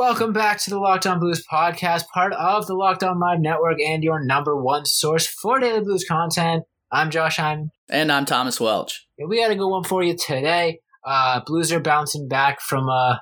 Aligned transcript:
Welcome 0.00 0.32
back 0.32 0.58
to 0.60 0.70
the 0.70 0.78
Locked 0.78 1.06
On 1.06 1.20
Blues 1.20 1.44
podcast, 1.46 2.06
part 2.14 2.32
of 2.32 2.66
the 2.66 2.72
Locked 2.72 3.04
On 3.04 3.20
Live 3.20 3.38
Network 3.38 3.78
and 3.82 4.02
your 4.02 4.24
number 4.24 4.56
one 4.56 4.86
source 4.86 5.26
for 5.26 5.60
daily 5.60 5.82
blues 5.82 6.06
content. 6.08 6.64
I'm 6.90 7.10
Josh 7.10 7.36
Hyman. 7.36 7.70
And 7.90 8.10
I'm 8.10 8.24
Thomas 8.24 8.58
Welch. 8.58 9.06
And 9.18 9.28
we 9.28 9.42
had 9.42 9.50
a 9.50 9.56
good 9.56 9.68
one 9.68 9.84
for 9.84 10.02
you 10.02 10.16
today. 10.16 10.80
Uh, 11.06 11.42
blues 11.44 11.70
are 11.70 11.80
bouncing 11.80 12.28
back 12.28 12.62
from 12.62 12.88
a, 12.88 13.20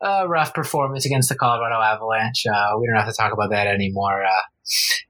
a, 0.00 0.28
rough 0.28 0.54
performance 0.54 1.04
against 1.04 1.28
the 1.28 1.34
Colorado 1.34 1.82
Avalanche. 1.82 2.44
Uh, 2.46 2.78
we 2.78 2.86
don't 2.86 3.04
have 3.04 3.12
to 3.12 3.20
talk 3.20 3.32
about 3.32 3.50
that 3.50 3.66
anymore. 3.66 4.22
Uh, 4.24 4.42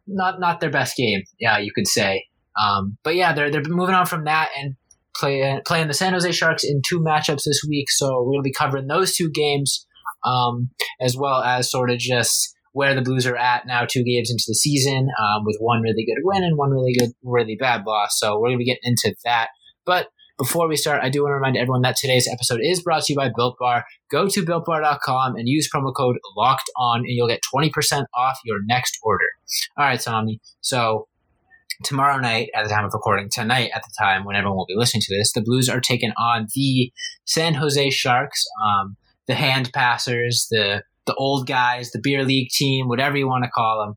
not 0.06 0.40
not 0.40 0.60
their 0.60 0.70
best 0.70 0.96
game, 0.96 1.24
yeah, 1.38 1.58
you 1.58 1.72
could 1.74 1.88
say. 1.88 2.24
Um, 2.58 2.96
but 3.04 3.16
yeah, 3.16 3.34
they're 3.34 3.50
they're 3.50 3.60
moving 3.68 3.94
on 3.94 4.06
from 4.06 4.24
that 4.24 4.48
and 4.56 4.76
play, 5.14 5.60
playing 5.66 5.88
the 5.88 5.94
San 5.94 6.14
Jose 6.14 6.32
Sharks 6.32 6.64
in 6.64 6.80
two 6.88 7.00
matchups 7.00 7.44
this 7.44 7.62
week. 7.68 7.90
So 7.90 8.22
we're 8.22 8.32
gonna 8.32 8.42
be 8.44 8.54
covering 8.54 8.86
those 8.86 9.14
two 9.14 9.30
games 9.30 9.86
um, 10.24 10.70
as 11.00 11.16
well 11.16 11.42
as 11.42 11.70
sort 11.70 11.90
of 11.90 11.98
just 11.98 12.54
where 12.72 12.94
the 12.94 13.02
Blues 13.02 13.26
are 13.26 13.36
at 13.36 13.66
now, 13.66 13.84
two 13.84 14.02
games 14.02 14.30
into 14.30 14.44
the 14.46 14.54
season, 14.54 15.08
um, 15.20 15.44
with 15.44 15.56
one 15.60 15.82
really 15.82 16.04
good 16.04 16.22
win 16.22 16.42
and 16.42 16.56
one 16.56 16.70
really 16.70 16.94
good, 16.94 17.10
really 17.22 17.56
bad 17.56 17.84
loss. 17.86 18.18
So 18.18 18.38
we're 18.38 18.48
going 18.48 18.58
to 18.58 18.64
be 18.64 18.64
getting 18.64 18.80
into 18.84 19.14
that. 19.24 19.48
But 19.84 20.08
before 20.38 20.68
we 20.68 20.76
start, 20.76 21.02
I 21.02 21.08
do 21.08 21.22
want 21.22 21.32
to 21.32 21.34
remind 21.34 21.56
everyone 21.56 21.82
that 21.82 21.96
today's 21.96 22.28
episode 22.32 22.60
is 22.62 22.82
brought 22.82 23.04
to 23.04 23.12
you 23.12 23.16
by 23.16 23.30
Built 23.34 23.56
Bar. 23.58 23.84
Go 24.10 24.26
to 24.28 24.42
builtbar.com 24.42 25.36
and 25.36 25.48
use 25.48 25.68
promo 25.72 25.94
code 25.94 26.16
locked 26.36 26.70
on, 26.76 27.00
and 27.00 27.10
you'll 27.10 27.28
get 27.28 27.40
20% 27.54 27.70
off 28.14 28.38
your 28.44 28.58
next 28.64 28.98
order. 29.02 29.26
All 29.76 29.84
right, 29.84 30.00
Tommy. 30.00 30.40
So 30.60 31.08
tomorrow 31.84 32.18
night, 32.18 32.48
at 32.54 32.64
the 32.64 32.70
time 32.70 32.84
of 32.84 32.92
recording, 32.94 33.28
tonight 33.28 33.70
at 33.74 33.82
the 33.82 33.92
time 33.98 34.24
when 34.24 34.36
everyone 34.36 34.56
will 34.56 34.66
be 34.66 34.76
listening 34.76 35.02
to 35.02 35.16
this, 35.16 35.32
the 35.32 35.42
Blues 35.42 35.68
are 35.68 35.80
taking 35.80 36.12
on 36.18 36.46
the 36.54 36.92
San 37.24 37.54
Jose 37.54 37.90
Sharks. 37.90 38.44
Um, 38.64 38.96
the 39.26 39.34
hand 39.34 39.70
passers, 39.72 40.48
the 40.50 40.82
the 41.06 41.14
old 41.14 41.48
guys, 41.48 41.90
the 41.90 42.00
beer 42.00 42.24
league 42.24 42.50
team, 42.50 42.88
whatever 42.88 43.16
you 43.16 43.26
want 43.26 43.44
to 43.44 43.50
call 43.50 43.84
them. 43.84 43.96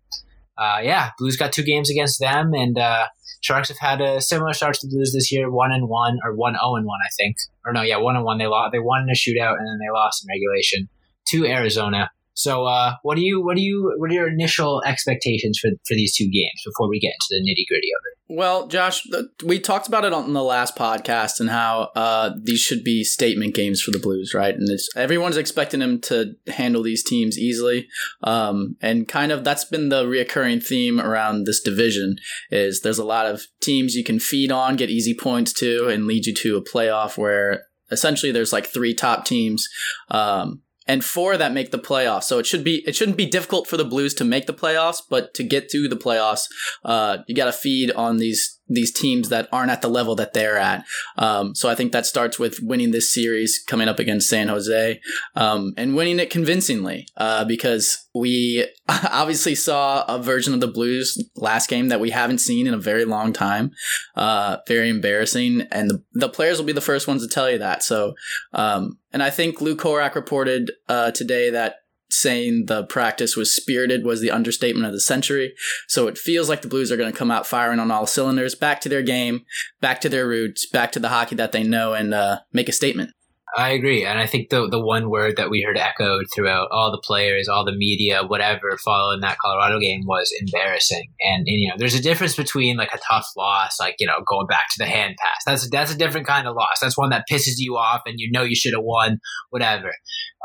Uh, 0.58 0.80
yeah, 0.82 1.12
Blues 1.20 1.38
got 1.38 1.52
two 1.52 1.64
games 1.64 1.90
against 1.90 2.20
them, 2.20 2.54
and 2.54 2.80
uh, 2.80 3.06
Sharks 3.42 3.68
have 3.68 3.78
had 3.78 4.02
a 4.02 4.22
similar 4.22 4.54
start 4.54 4.76
to 4.76 4.88
the 4.88 4.92
Blues 4.92 5.14
this 5.14 5.32
year, 5.32 5.52
one 5.52 5.72
and 5.72 5.88
one 5.88 6.18
or 6.24 6.34
one 6.34 6.54
zero 6.54 6.62
oh 6.64 6.76
and 6.78 6.86
one, 6.86 7.00
I 7.06 7.12
think, 7.18 7.36
or 7.66 7.74
no, 7.74 7.82
yeah, 7.82 7.98
one 7.98 8.16
and 8.16 8.26
one. 8.26 8.38
They 8.38 8.48
lost. 8.48 8.72
They 8.72 8.80
won 8.80 9.04
in 9.04 9.10
a 9.10 9.14
shootout, 9.14 9.58
and 9.58 9.68
then 9.68 9.80
they 9.80 9.92
lost 9.94 10.24
in 10.24 10.34
regulation 10.34 10.90
to 11.28 11.46
Arizona. 11.46 12.10
So, 12.36 12.66
uh, 12.66 12.96
what 13.04 13.16
do 13.16 13.22
you, 13.22 13.42
what 13.44 13.56
do 13.56 13.62
you, 13.62 13.94
what 13.98 14.12
are 14.12 14.14
your 14.14 14.28
initial 14.28 14.84
expectations 14.86 15.58
for 15.60 15.70
for 15.88 15.96
these 15.96 16.16
two 16.16 16.26
games 16.26 16.62
before 16.66 16.90
we 16.90 17.00
get 17.00 17.14
into 17.14 17.28
the 17.30 17.42
nitty 17.42 17.66
gritty 17.68 17.90
of 17.98 18.02
it? 18.12 18.16
Well, 18.28 18.68
Josh, 18.68 19.08
we 19.46 19.60
talked 19.60 19.88
about 19.88 20.04
it 20.04 20.12
on 20.12 20.34
the 20.34 20.44
last 20.44 20.76
podcast 20.76 21.40
and 21.40 21.50
how 21.50 21.92
uh, 21.96 22.32
these 22.42 22.60
should 22.60 22.84
be 22.84 23.04
statement 23.04 23.54
games 23.54 23.82
for 23.82 23.92
the 23.92 24.00
Blues, 24.00 24.34
right? 24.34 24.56
And 24.56 24.68
everyone's 24.96 25.38
expecting 25.38 25.80
them 25.80 26.02
to 26.02 26.34
handle 26.48 26.84
these 26.84 27.04
teams 27.04 27.38
easily, 27.38 27.88
um, 28.24 28.76
and 28.82 29.08
kind 29.08 29.32
of 29.32 29.44
that's 29.44 29.66
been 29.66 29.90
the 29.90 30.04
reoccurring 30.04 30.64
theme 30.64 31.00
around 31.00 31.46
this 31.46 31.62
division. 31.62 32.18
Is 32.52 32.82
there's 32.82 32.98
a 32.98 33.06
lot 33.06 33.28
of 33.28 33.44
teams 33.62 33.96
you 33.96 34.04
can 34.04 34.20
feed 34.20 34.52
on, 34.52 34.76
get 34.76 34.90
easy 34.90 35.16
points 35.16 35.54
to, 35.54 35.88
and 35.88 36.06
lead 36.06 36.26
you 36.26 36.34
to 36.34 36.58
a 36.58 36.64
playoff 36.64 37.18
where 37.18 37.64
essentially 37.92 38.32
there's 38.32 38.54
like 38.54 38.66
three 38.66 38.94
top 38.94 39.26
teams. 39.26 39.68
Um, 40.10 40.62
and 40.88 41.04
four 41.04 41.38
that 41.38 41.54
make 41.54 41.72
the 41.72 41.80
playoffs. 41.80 42.24
So 42.24 42.40
it 42.40 42.46
should 42.46 42.64
be 42.64 42.84
it 42.88 42.96
shouldn't 42.96 43.18
be 43.18 43.26
difficult 43.26 43.68
for 43.68 43.78
the 43.78 43.86
Blues 43.86 44.14
to 44.16 44.26
make 44.26 44.46
the 44.46 44.54
playoffs, 44.54 45.02
but 45.10 45.34
to 45.36 45.44
get 45.44 45.70
to 45.70 45.88
the 45.88 45.96
playoffs, 45.96 46.48
uh, 46.84 47.20
you 47.28 47.36
got 47.36 47.46
to 47.46 47.54
feed 47.54 47.92
on 47.92 48.18
these 48.18 48.60
these 48.68 48.92
teams 48.92 49.30
that 49.30 49.48
aren't 49.52 49.72
at 49.72 49.82
the 49.82 49.88
level 49.88 50.16
that 50.16 50.34
they're 50.34 50.58
at. 50.58 50.86
Um, 51.18 51.54
so 51.56 51.70
I 51.70 51.76
think 51.76 51.92
that 51.92 52.06
starts 52.06 52.40
with 52.40 52.60
winning 52.62 52.92
this 52.92 53.14
series 53.14 53.64
coming 53.68 53.88
up 53.88 54.00
against 54.00 54.30
San 54.30 54.48
Jose 54.48 55.00
um, 55.36 55.74
and 55.78 55.96
winning 55.96 56.20
it 56.20 56.30
convincingly 56.30 57.08
uh, 57.18 57.46
because 57.46 58.08
we 58.14 58.68
obviously 58.90 59.56
saw 59.56 60.04
a 60.08 60.18
version 60.20 60.54
of 60.54 60.62
the 60.62 60.68
Blues 60.68 61.24
last 61.36 61.70
game 61.70 61.90
that 61.90 62.00
we 62.00 62.10
haven't 62.10 62.40
seen 62.40 62.66
in 62.66 62.74
a 62.74 62.80
very 62.80 63.06
long 63.06 63.34
time. 63.34 63.72
Uh, 64.16 64.58
very 64.68 64.90
embarrassing, 64.90 65.62
and 65.72 65.90
the, 65.90 66.04
the 66.14 66.30
players 66.30 66.58
will 66.58 66.66
be 66.66 66.74
the 66.74 66.82
first 66.82 67.08
ones 67.08 67.22
to 67.22 67.34
tell 67.34 67.50
you 67.50 67.60
that. 67.60 67.84
So, 67.84 68.16
um, 68.54 68.98
and 69.14 69.22
I 69.22 69.30
think 69.30 69.62
Lou 69.62 69.76
Korac 69.76 70.16
reported 70.16 70.72
uh, 70.88 71.12
today 71.12 71.50
that 71.52 71.76
saying 72.10 72.66
the 72.68 72.86
practice 72.86 73.36
was 73.36 73.56
spirited 73.56 74.06
was 74.06 74.22
the 74.22 74.32
understatement 74.32 74.86
of 74.86 74.94
the 74.94 75.00
century. 75.00 75.54
So 75.88 76.08
it 76.08 76.18
feels 76.18 76.50
like 76.50 76.62
the 76.62 76.68
Blues 76.68 76.92
are 76.92 76.98
going 76.98 77.12
to 77.12 77.18
come 77.18 77.32
out 77.32 77.48
firing 77.48 77.80
on 77.80 77.92
all 77.92 78.06
cylinders, 78.06 78.56
back 78.56 78.82
to 78.82 78.90
their 78.90 79.02
game, 79.02 79.42
back 79.82 80.02
to 80.02 80.10
their 80.10 80.28
roots, 80.28 80.68
back 80.68 80.92
to 80.94 81.00
the 81.00 81.10
hockey 81.10 81.36
that 81.36 81.52
they 81.52 81.64
know, 81.64 81.94
and 81.94 82.14
uh, 82.14 82.40
make 82.54 82.70
a 82.70 82.74
statement. 82.74 83.12
I 83.58 83.70
agree, 83.70 84.04
and 84.04 84.20
I 84.20 84.28
think 84.28 84.50
the 84.50 84.68
the 84.68 84.84
one 84.84 85.10
word 85.10 85.38
that 85.38 85.50
we 85.50 85.64
heard 85.66 85.78
echoed 85.78 86.26
throughout 86.34 86.68
all 86.72 86.92
the 86.92 87.02
players, 87.02 87.48
all 87.48 87.64
the 87.64 87.72
media, 87.72 88.22
whatever, 88.22 88.78
following 88.84 89.22
that 89.22 89.38
Colorado 89.38 89.80
game 89.80 90.02
was 90.06 90.30
embarrassing. 90.42 91.14
And, 91.22 91.40
and, 91.48 91.48
you 91.48 91.70
know, 91.70 91.76
there's 91.78 91.96
a 91.96 92.02
difference 92.02 92.36
between 92.36 92.76
like 92.76 92.94
a 92.94 93.00
tough 93.10 93.30
loss, 93.38 93.80
like 93.80 93.96
you 93.98 94.08
know, 94.08 94.16
going 94.28 94.48
back 94.48 94.68
to 94.72 94.76
the 94.80 94.86
hand 94.86 95.16
pass. 95.18 95.42
That's 95.46 95.70
that's 95.70 95.94
a 95.94 95.98
different 95.98 96.28
kind 96.28 96.50
of 96.50 96.56
loss. 96.56 96.80
That's 96.82 96.98
one 96.98 97.12
that 97.12 97.28
pisses 97.32 97.54
you 97.56 97.78
off, 97.78 98.02
and 98.06 98.16
you 98.18 98.30
know 98.30 98.44
you 98.44 98.56
should 98.56 98.74
have 98.74 98.84
won, 98.84 99.20
whatever. 99.52 99.94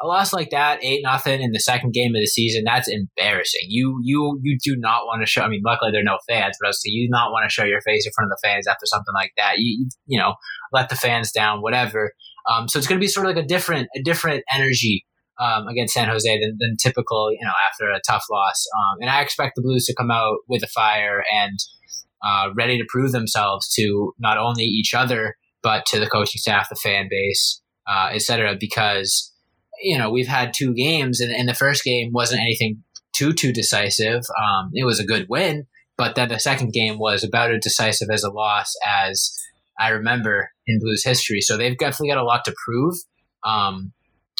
A 0.03 0.07
loss 0.07 0.33
like 0.33 0.51
that, 0.51 0.83
eight 0.85 1.03
nothing 1.03 1.43
in 1.43 1.51
the 1.51 1.59
second 1.59 1.93
game 1.93 2.15
of 2.15 2.21
the 2.21 2.27
season, 2.27 2.63
that's 2.65 2.89
embarrassing. 2.89 3.67
You 3.67 3.99
you 4.05 4.39
you 4.41 4.57
do 4.63 4.77
not 4.79 5.07
want 5.07 5.21
to 5.23 5.27
show. 5.27 5.43
I 5.43 5.49
mean, 5.49 5.63
luckily 5.67 5.91
there 5.91 6.01
are 6.01 6.05
no 6.05 6.19
fans, 6.29 6.57
but 6.61 6.69
I 6.69 6.71
so 6.71 6.83
you 6.85 7.09
do 7.09 7.11
not 7.11 7.33
want 7.33 7.51
to 7.51 7.53
show 7.53 7.65
your 7.65 7.81
face 7.81 8.07
in 8.07 8.13
front 8.15 8.31
of 8.31 8.39
the 8.41 8.49
fans 8.49 8.69
after 8.69 8.87
something 8.87 9.15
like 9.15 9.33
that. 9.37 9.55
You 9.59 9.89
you 10.07 10.19
know, 10.19 10.35
let 10.73 10.91
the 10.91 10.95
fans 10.95 11.33
down, 11.33 11.61
whatever. 11.61 12.15
Um, 12.49 12.69
so 12.69 12.79
it's 12.79 12.87
going 12.87 12.99
to 12.99 13.05
be 13.05 13.09
sort 13.09 13.27
of 13.27 13.35
like 13.35 13.45
a 13.45 13.47
different, 13.47 13.89
a 13.97 14.03
different 14.03 14.45
energy 14.53 15.05
um, 15.41 15.67
against 15.69 15.95
San 15.95 16.09
Jose 16.09 16.41
than, 16.41 16.57
than 16.61 16.77
typical, 16.77 17.33
you 17.33 17.45
know, 17.45 17.53
after 17.69 17.91
a 17.91 18.01
tough 18.07 18.25
loss. 18.31 18.67
Um, 18.77 18.99
and 19.01 19.11
I 19.11 19.23
expect 19.23 19.57
the 19.57 19.63
Blues 19.63 19.87
to 19.87 19.95
come 19.95 20.11
out 20.11 20.39
with 20.49 20.63
a 20.63 20.69
fire 20.69 21.25
and 21.33 21.59
uh, 22.23 22.51
ready 22.55 22.79
to 22.79 22.85
prove 22.89 23.13
themselves 23.13 23.69
to 23.75 24.13
not 24.19 24.39
only 24.39 24.65
each 24.65 24.93
other 24.95 25.37
but 25.63 25.85
to 25.87 26.01
the 26.01 26.09
coaching 26.09 26.39
staff, 26.39 26.69
the 26.69 26.77
fan 26.77 27.09
base, 27.11 27.61
uh, 27.87 28.11
etc. 28.13 28.57
Because 28.59 29.33
you 29.83 29.99
know 29.99 30.11
we've 30.11 30.29
had 30.29 30.53
two 30.55 30.75
games, 30.75 31.21
and, 31.21 31.33
and, 31.33 31.49
the 31.49 31.55
first 31.55 31.85
game 31.85 32.11
wasn't 32.13 32.41
anything 32.41 32.83
too 33.15 33.33
too 33.33 33.53
decisive. 33.53 34.23
Um, 34.43 34.71
it 34.75 34.85
was 34.85 35.01
a 35.01 35.07
good 35.07 35.27
win, 35.29 35.67
but 35.97 36.15
then 36.15 36.29
the 36.29 36.39
second 36.39 36.73
game 36.73 36.99
was 36.99 37.25
about 37.25 37.53
as 37.53 37.63
decisive 37.63 38.09
as 38.13 38.23
a 38.23 38.31
loss 38.31 38.73
as 38.87 39.33
I 39.81 39.89
remember 39.89 40.51
in 40.67 40.79
Blues 40.79 41.03
history. 41.05 41.41
So 41.41 41.57
they've 41.57 41.77
definitely 41.77 42.11
got 42.11 42.19
a 42.19 42.25
lot 42.25 42.45
to 42.45 42.55
prove. 42.65 42.95
Um, 43.45 43.93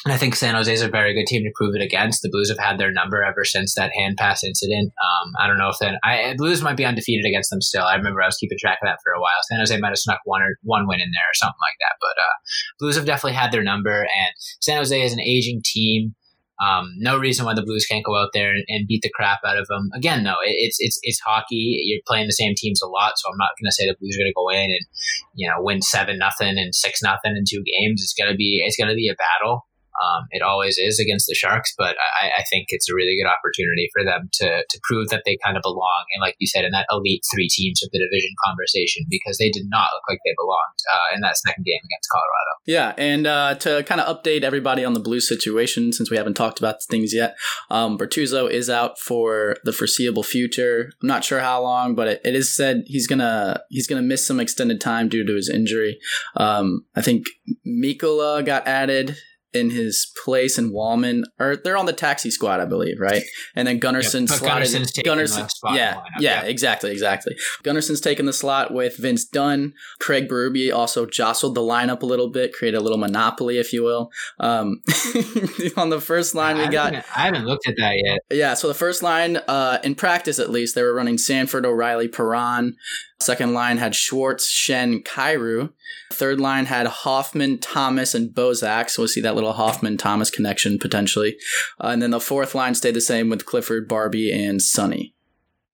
and 0.03 0.11
I 0.11 0.17
think 0.17 0.35
San 0.35 0.55
Jose 0.55 0.73
is 0.73 0.81
a 0.81 0.89
very 0.89 1.13
good 1.13 1.27
team 1.27 1.43
to 1.43 1.51
prove 1.53 1.75
it 1.75 1.81
against. 1.81 2.23
The 2.23 2.29
Blues 2.31 2.49
have 2.49 2.57
had 2.57 2.79
their 2.79 2.91
number 2.91 3.21
ever 3.21 3.45
since 3.45 3.75
that 3.75 3.91
hand 3.95 4.17
pass 4.17 4.43
incident. 4.43 4.91
Um, 4.97 5.33
I 5.39 5.45
don't 5.45 5.59
know 5.59 5.69
if 5.69 5.77
then 5.79 5.97
I 6.03 6.33
Blues 6.37 6.63
might 6.63 6.77
be 6.77 6.85
undefeated 6.85 7.25
against 7.29 7.51
them 7.51 7.61
still. 7.61 7.83
I 7.83 7.95
remember 7.95 8.21
I 8.21 8.25
was 8.25 8.37
keeping 8.37 8.57
track 8.59 8.79
of 8.81 8.87
that 8.87 8.97
for 9.03 9.13
a 9.13 9.21
while. 9.21 9.37
San 9.47 9.59
Jose 9.59 9.77
might 9.77 9.89
have 9.89 9.97
snuck 9.97 10.19
one 10.25 10.41
or 10.41 10.57
one 10.63 10.87
win 10.87 11.01
in 11.01 11.11
there 11.11 11.29
or 11.29 11.35
something 11.35 11.53
like 11.61 11.77
that. 11.81 11.97
But 12.01 12.21
uh, 12.21 12.35
Blues 12.79 12.95
have 12.95 13.05
definitely 13.05 13.37
had 13.37 13.51
their 13.51 13.63
number, 13.63 14.01
and 14.01 14.33
San 14.61 14.77
Jose 14.77 14.99
is 14.99 15.13
an 15.13 15.19
aging 15.19 15.61
team. 15.63 16.15
Um, 16.61 16.93
no 16.97 17.17
reason 17.17 17.45
why 17.45 17.55
the 17.55 17.63
Blues 17.63 17.85
can't 17.89 18.05
go 18.05 18.15
out 18.15 18.29
there 18.33 18.51
and, 18.51 18.63
and 18.67 18.87
beat 18.87 19.01
the 19.01 19.09
crap 19.09 19.39
out 19.45 19.57
of 19.57 19.67
them. 19.67 19.89
Again, 19.95 20.23
though, 20.23 20.39
it, 20.45 20.53
it's 20.57 20.77
it's 20.79 20.99
it's 21.01 21.19
hockey. 21.19 21.81
You're 21.83 22.01
playing 22.05 22.27
the 22.27 22.33
same 22.33 22.53
teams 22.55 22.81
a 22.83 22.87
lot, 22.87 23.13
so 23.17 23.29
I'm 23.29 23.37
not 23.37 23.57
going 23.59 23.67
to 23.67 23.71
say 23.71 23.87
the 23.87 23.95
Blues 23.99 24.15
are 24.15 24.21
going 24.21 24.31
to 24.31 24.37
go 24.37 24.49
in 24.49 24.69
and 24.69 24.85
you 25.33 25.49
know 25.49 25.55
win 25.57 25.81
seven 25.81 26.19
nothing 26.19 26.57
and 26.57 26.75
six 26.75 27.01
nothing 27.01 27.35
in 27.35 27.43
two 27.49 27.63
games. 27.65 28.01
It's 28.03 28.13
to 28.13 28.35
be 28.35 28.63
it's 28.65 28.77
going 28.77 28.89
to 28.89 28.95
be 28.95 29.09
a 29.09 29.15
battle. 29.15 29.65
Um, 30.01 30.25
it 30.31 30.41
always 30.41 30.77
is 30.77 30.99
against 30.99 31.27
the 31.27 31.35
Sharks, 31.35 31.73
but 31.77 31.95
I, 32.21 32.41
I, 32.41 32.43
think 32.49 32.67
it's 32.69 32.89
a 32.89 32.95
really 32.95 33.15
good 33.21 33.29
opportunity 33.29 33.87
for 33.93 34.03
them 34.03 34.29
to 34.33 34.63
to 34.67 34.79
prove 34.83 35.09
that 35.09 35.23
they 35.25 35.37
kind 35.43 35.57
of 35.57 35.61
belong. 35.61 36.05
And 36.15 36.21
like 36.21 36.35
you 36.39 36.47
said, 36.47 36.65
in 36.65 36.71
that 36.71 36.87
elite 36.89 37.23
three 37.31 37.47
teams 37.47 37.83
of 37.83 37.89
the 37.91 37.99
division 37.99 38.33
conversation, 38.43 39.05
because 39.09 39.37
they 39.37 39.49
did 39.49 39.65
not 39.69 39.89
look 39.93 40.03
like 40.09 40.19
they 40.25 40.33
belonged 40.35 40.79
uh, 40.91 41.15
in 41.15 41.21
that 41.21 41.37
second 41.37 41.65
game 41.65 41.79
against 41.83 42.09
Colorado. 42.09 42.51
Yeah, 42.65 42.93
and 42.97 43.27
uh, 43.27 43.55
to 43.55 43.83
kind 43.83 44.01
of 44.01 44.09
update 44.09 44.43
everybody 44.43 44.83
on 44.83 44.93
the 44.93 44.99
Blues 44.99 45.27
situation, 45.27 45.93
since 45.93 46.09
we 46.09 46.17
haven't 46.17 46.35
talked 46.35 46.59
about 46.59 46.83
things 46.89 47.13
yet, 47.13 47.35
um, 47.69 47.97
Bortuzzo 47.97 48.49
is 48.49 48.69
out 48.69 48.97
for 48.97 49.57
the 49.63 49.73
foreseeable 49.73 50.23
future. 50.23 50.91
I'm 51.01 51.07
not 51.07 51.23
sure 51.23 51.41
how 51.41 51.61
long, 51.61 51.93
but 51.93 52.07
it, 52.07 52.21
it 52.25 52.35
is 52.35 52.53
said 52.55 52.83
he's 52.87 53.07
gonna 53.07 53.61
he's 53.69 53.87
gonna 53.87 54.01
miss 54.01 54.25
some 54.25 54.39
extended 54.39 54.81
time 54.81 55.09
due 55.09 55.25
to 55.25 55.35
his 55.35 55.49
injury. 55.49 55.99
Um, 56.37 56.85
I 56.95 57.01
think 57.01 57.25
Mikkola 57.67 58.43
got 58.43 58.67
added 58.67 59.15
in 59.53 59.69
his 59.71 60.11
place, 60.23 60.57
and 60.57 60.71
Walman 60.71 61.23
or 61.39 61.55
they're 61.55 61.77
on 61.77 61.85
the 61.85 61.93
taxi 61.93 62.31
squad, 62.31 62.59
I 62.59 62.65
believe, 62.65 62.99
right? 62.99 63.23
And 63.55 63.67
then 63.67 63.79
Gunnarsson 63.79 64.27
but 64.27 64.37
slotted. 64.37 64.67
Gunnarsson, 64.67 65.43
the 65.43 65.47
spot 65.49 65.75
yeah, 65.75 65.95
lineup, 65.95 66.03
yeah, 66.19 66.43
yeah. 66.43 66.49
exactly, 66.49 66.91
exactly. 66.91 67.35
Gunnarsson's 67.63 68.01
taking 68.01 68.25
the 68.25 68.33
slot 68.33 68.73
with 68.73 68.97
Vince 68.97 69.25
Dunn. 69.25 69.73
Craig 69.99 70.27
Berube 70.27 70.73
also 70.73 71.05
jostled 71.05 71.55
the 71.55 71.61
lineup 71.61 72.01
a 72.01 72.05
little 72.05 72.29
bit, 72.29 72.53
created 72.53 72.77
a 72.77 72.81
little 72.81 72.97
monopoly, 72.97 73.57
if 73.57 73.73
you 73.73 73.83
will. 73.83 74.11
Um, 74.39 74.81
on 75.77 75.89
the 75.89 76.01
first 76.01 76.35
line, 76.35 76.57
we 76.57 76.63
I 76.63 76.71
got 76.71 76.93
haven't- 76.93 77.17
I 77.17 77.21
haven't 77.25 77.45
looked 77.45 77.67
at 77.67 77.75
that 77.77 77.93
yet. 78.03 78.19
yeah, 78.31 78.53
so 78.53 78.67
the 78.67 78.73
first 78.73 79.03
line, 79.03 79.37
uh, 79.47 79.79
in 79.83 79.95
practice 79.95 80.39
at 80.39 80.49
least, 80.49 80.75
they 80.75 80.83
were 80.83 80.93
running 80.93 81.17
Sanford, 81.17 81.65
O'Reilly, 81.65 82.07
Perron. 82.07 82.75
Second 83.21 83.53
line 83.53 83.77
had 83.77 83.95
Schwartz, 83.95 84.51
Schenn, 84.51 85.03
Kyrou. 85.03 85.71
Third 86.11 86.39
line 86.39 86.65
had 86.65 86.87
Hoffman, 86.87 87.59
Thomas, 87.59 88.13
and 88.13 88.29
Bozak. 88.29 88.89
So 88.89 89.01
we'll 89.01 89.07
see 89.07 89.21
that 89.21 89.35
little 89.35 89.53
Hoffman 89.53 89.97
Thomas 89.97 90.29
connection 90.29 90.77
potentially. 90.79 91.37
Uh, 91.81 91.87
and 91.87 92.01
then 92.01 92.11
the 92.11 92.19
fourth 92.19 92.53
line 92.53 92.75
stayed 92.75 92.95
the 92.95 93.01
same 93.01 93.29
with 93.29 93.45
Clifford, 93.45 93.87
Barbie, 93.87 94.31
and 94.31 94.61
Sonny, 94.61 95.13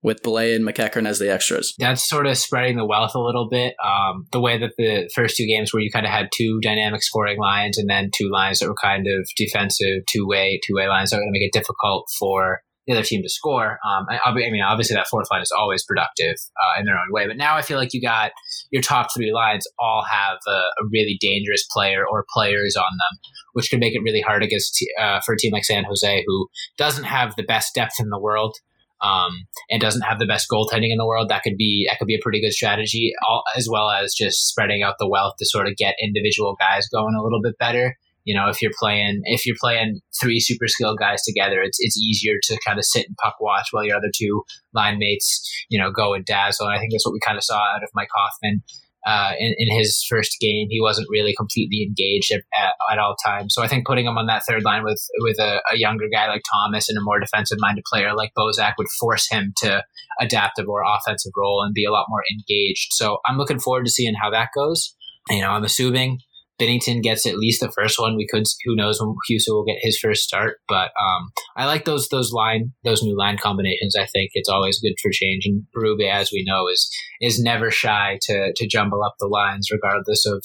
with 0.02 0.22
Blais 0.22 0.56
and 0.56 0.66
MacEachern 0.66 1.08
as 1.08 1.20
the 1.20 1.32
extras. 1.32 1.74
That's 1.80 2.08
sort 2.08 2.28
of 2.28 2.38
spreading 2.38 2.78
the 2.78 2.86
wealth 2.86 3.16
a 3.16 3.20
little 3.20 3.50
bit. 3.50 3.74
Um, 3.84 4.28
the 4.32 4.40
way 4.40 4.60
that 4.60 4.74
the 4.78 5.10
first 5.16 5.38
two 5.38 5.48
games 5.48 5.74
where 5.74 5.82
you 5.82 5.92
kind 5.92 6.06
of 6.06 6.12
had 6.12 6.30
two 6.36 6.60
dynamic 6.62 7.02
scoring 7.02 7.40
lines 7.40 7.78
and 7.78 7.90
then 7.90 8.12
two 8.16 8.30
lines 8.30 8.60
that 8.60 8.68
were 8.68 8.76
kind 8.76 9.08
of 9.08 9.28
defensive, 9.36 10.04
two 10.08 10.28
way, 10.28 10.60
two 10.66 10.76
way 10.76 10.88
lines 10.88 11.10
that 11.10 11.18
are 11.18 11.20
going 11.20 11.34
to 11.34 11.40
make 11.40 11.48
it 11.48 11.58
difficult 11.58 12.08
for 12.18 12.62
the 12.88 12.94
other 12.94 13.04
team 13.04 13.22
to 13.22 13.30
score. 13.30 13.80
Um, 13.88 14.06
I, 14.10 14.20
I 14.26 14.34
mean, 14.34 14.64
obviously 14.64 14.96
that 14.96 15.08
fourth 15.08 15.28
line 15.30 15.42
is 15.42 15.52
always 15.52 15.84
productive 15.84 16.36
uh, 16.56 16.80
in 16.80 16.86
their 16.86 16.96
own 16.96 17.12
way, 17.12 17.28
but 17.28 17.38
now 17.38 17.56
I 17.56 17.62
feel 17.62 17.78
like 17.78 17.94
you 17.94 18.02
got 18.02 18.32
your 18.72 18.82
top 18.82 19.10
three 19.14 19.34
lines 19.34 19.68
all 19.78 20.06
have 20.10 20.38
a, 20.48 20.52
a 20.52 20.88
really 20.92 21.18
dangerous 21.20 21.68
player 21.70 22.06
or 22.10 22.26
players 22.34 22.76
on 22.78 22.90
them, 22.92 23.20
which 23.54 23.70
could 23.70 23.80
make 23.80 23.94
it 23.94 24.02
really 24.04 24.22
hard 24.22 24.42
against 24.42 24.84
uh, 25.00 25.20
for 25.26 25.34
a 25.34 25.38
team 25.38 25.52
like 25.52 25.66
San 25.66 25.84
Jose 25.84 26.24
who 26.26 26.48
doesn't 26.78 27.04
have 27.04 27.36
the 27.36 27.44
best 27.44 27.76
depth 27.76 27.96
in 28.00 28.10
the 28.10 28.20
world 28.20 28.56
um, 29.02 29.48
and 29.70 29.82
doesn't 29.82 30.02
have 30.02 30.20
the 30.20 30.26
best 30.26 30.48
goaltending 30.50 30.92
in 30.92 30.98
the 30.98 31.06
world, 31.06 31.30
that 31.30 31.44
could 31.44 31.58
be 31.58 31.88
that 31.90 32.00
could 32.00 32.08
be 32.08 32.16
a 32.16 32.22
pretty 32.22 32.42
good 32.42 32.54
strategy, 32.54 33.14
all, 33.28 33.44
as 33.56 33.68
well 33.70 33.90
as 33.90 34.14
just 34.14 34.48
spreading 34.48 34.82
out 34.82 34.96
the 34.98 35.10
wealth 35.10 35.36
to 35.40 35.46
sort 35.46 35.68
of 35.68 35.76
get 35.76 35.96
individual 36.02 36.56
guys 36.60 36.88
going 36.88 37.16
a 37.16 37.24
little 37.24 37.42
bit 37.42 37.58
better. 37.60 37.96
You 38.28 38.36
know, 38.36 38.50
if 38.50 38.62
you're 38.62 38.76
playing 38.78 39.22
if 39.24 39.46
you're 39.46 39.56
playing 39.58 40.02
three 40.20 40.42
super 40.42 40.68
skilled 40.68 41.00
guys 41.00 41.24
together, 41.24 41.62
it's 41.62 41.78
it's 41.80 41.98
easier 41.98 42.34
to 42.44 42.60
kind 42.66 42.78
of 42.78 42.84
sit 42.84 43.08
and 43.08 43.16
puck 43.24 43.36
watch 43.40 43.68
while 43.72 43.86
your 43.86 43.96
other 43.96 44.12
two 44.14 44.44
line 44.74 45.00
mates, 45.00 45.50
you 45.70 45.80
know, 45.80 45.92
go 45.92 46.14
and 46.14 46.26
dazzle. 46.26 46.68
And 46.68 46.76
I 46.76 46.80
think 46.80 46.92
that's 46.92 47.06
what 47.06 47.14
we 47.14 47.22
kind 47.26 47.38
of 47.38 47.46
saw 47.46 47.56
out 47.58 47.84
of 47.84 47.90
Mike 47.96 48.10
Hoffman. 48.14 48.64
Uh, 49.06 49.32
in, 49.40 49.56
in 49.58 49.78
his 49.80 50.06
first 50.10 50.36
game, 50.42 50.68
he 50.70 50.82
wasn't 50.82 51.08
really 51.10 51.34
completely 51.34 51.88
engaged 51.88 52.30
at, 52.34 52.42
at, 52.62 52.74
at 52.92 53.00
all 53.00 53.16
times. 53.24 53.54
So 53.54 53.64
I 53.64 53.68
think 53.70 53.88
putting 53.88 54.06
him 54.06 54.18
on 54.18 54.26
that 54.26 54.44
third 54.46 54.66
line 54.66 54.84
with 54.84 55.02
with 55.20 55.40
a, 55.40 55.62
a 55.72 55.78
younger 55.78 56.08
guy 56.12 56.28
like 56.28 56.42
Thomas 56.52 56.90
and 56.90 56.98
a 56.98 57.02
more 57.02 57.22
defensive 57.22 57.60
minded 57.62 57.86
player 57.90 58.14
like 58.14 58.34
Bozak 58.38 58.74
would 58.78 58.90
force 59.00 59.32
him 59.32 59.54
to 59.60 59.86
adapt 60.20 60.60
a 60.60 60.66
more 60.66 60.84
offensive 60.86 61.32
role 61.38 61.64
and 61.64 61.74
be 61.74 61.86
a 61.86 61.92
lot 61.92 62.08
more 62.10 62.24
engaged. 62.30 62.90
So 62.92 63.20
I'm 63.26 63.38
looking 63.38 63.60
forward 63.60 63.86
to 63.86 63.92
seeing 63.92 64.16
how 64.22 64.30
that 64.32 64.50
goes. 64.54 64.94
You 65.30 65.40
know, 65.40 65.52
I'm 65.52 65.64
assuming 65.64 66.20
Binnington 66.60 67.04
gets 67.04 67.26
at 67.26 67.38
least 67.38 67.62
the 67.62 67.72
first 67.72 68.00
one. 68.00 68.16
We 68.16 68.28
could, 68.28 68.44
who 68.66 68.76
knows 68.76 69.00
when 69.00 69.16
Husso 69.30 69.50
will 69.50 69.66
get 69.66 69.78
his 69.82 70.00
first 70.00 70.24
start. 70.24 70.58
But 70.68 70.92
um, 71.00 71.32
I 71.56 71.66
like 71.66 71.86
those 71.86 72.10
those 72.10 72.32
line 72.32 72.74
those 72.84 73.04
new 73.04 73.18
line 73.18 73.38
combinations. 73.38 73.96
I 73.96 74.06
think 74.08 74.32
it's 74.34 74.50
always 74.50 74.80
good 74.80 74.96
for 75.02 75.12
change. 75.12 75.46
And 75.46 75.64
Berube, 75.76 76.10
as 76.12 76.32
we 76.32 76.44
know, 76.46 76.68
is 76.68 76.90
is 77.22 77.42
never 77.42 77.70
shy 77.72 78.18
to 78.24 78.54
to 78.56 78.68
jumble 78.68 79.04
up 79.04 79.16
the 79.20 79.28
lines, 79.28 79.70
regardless 79.72 80.26
of 80.26 80.44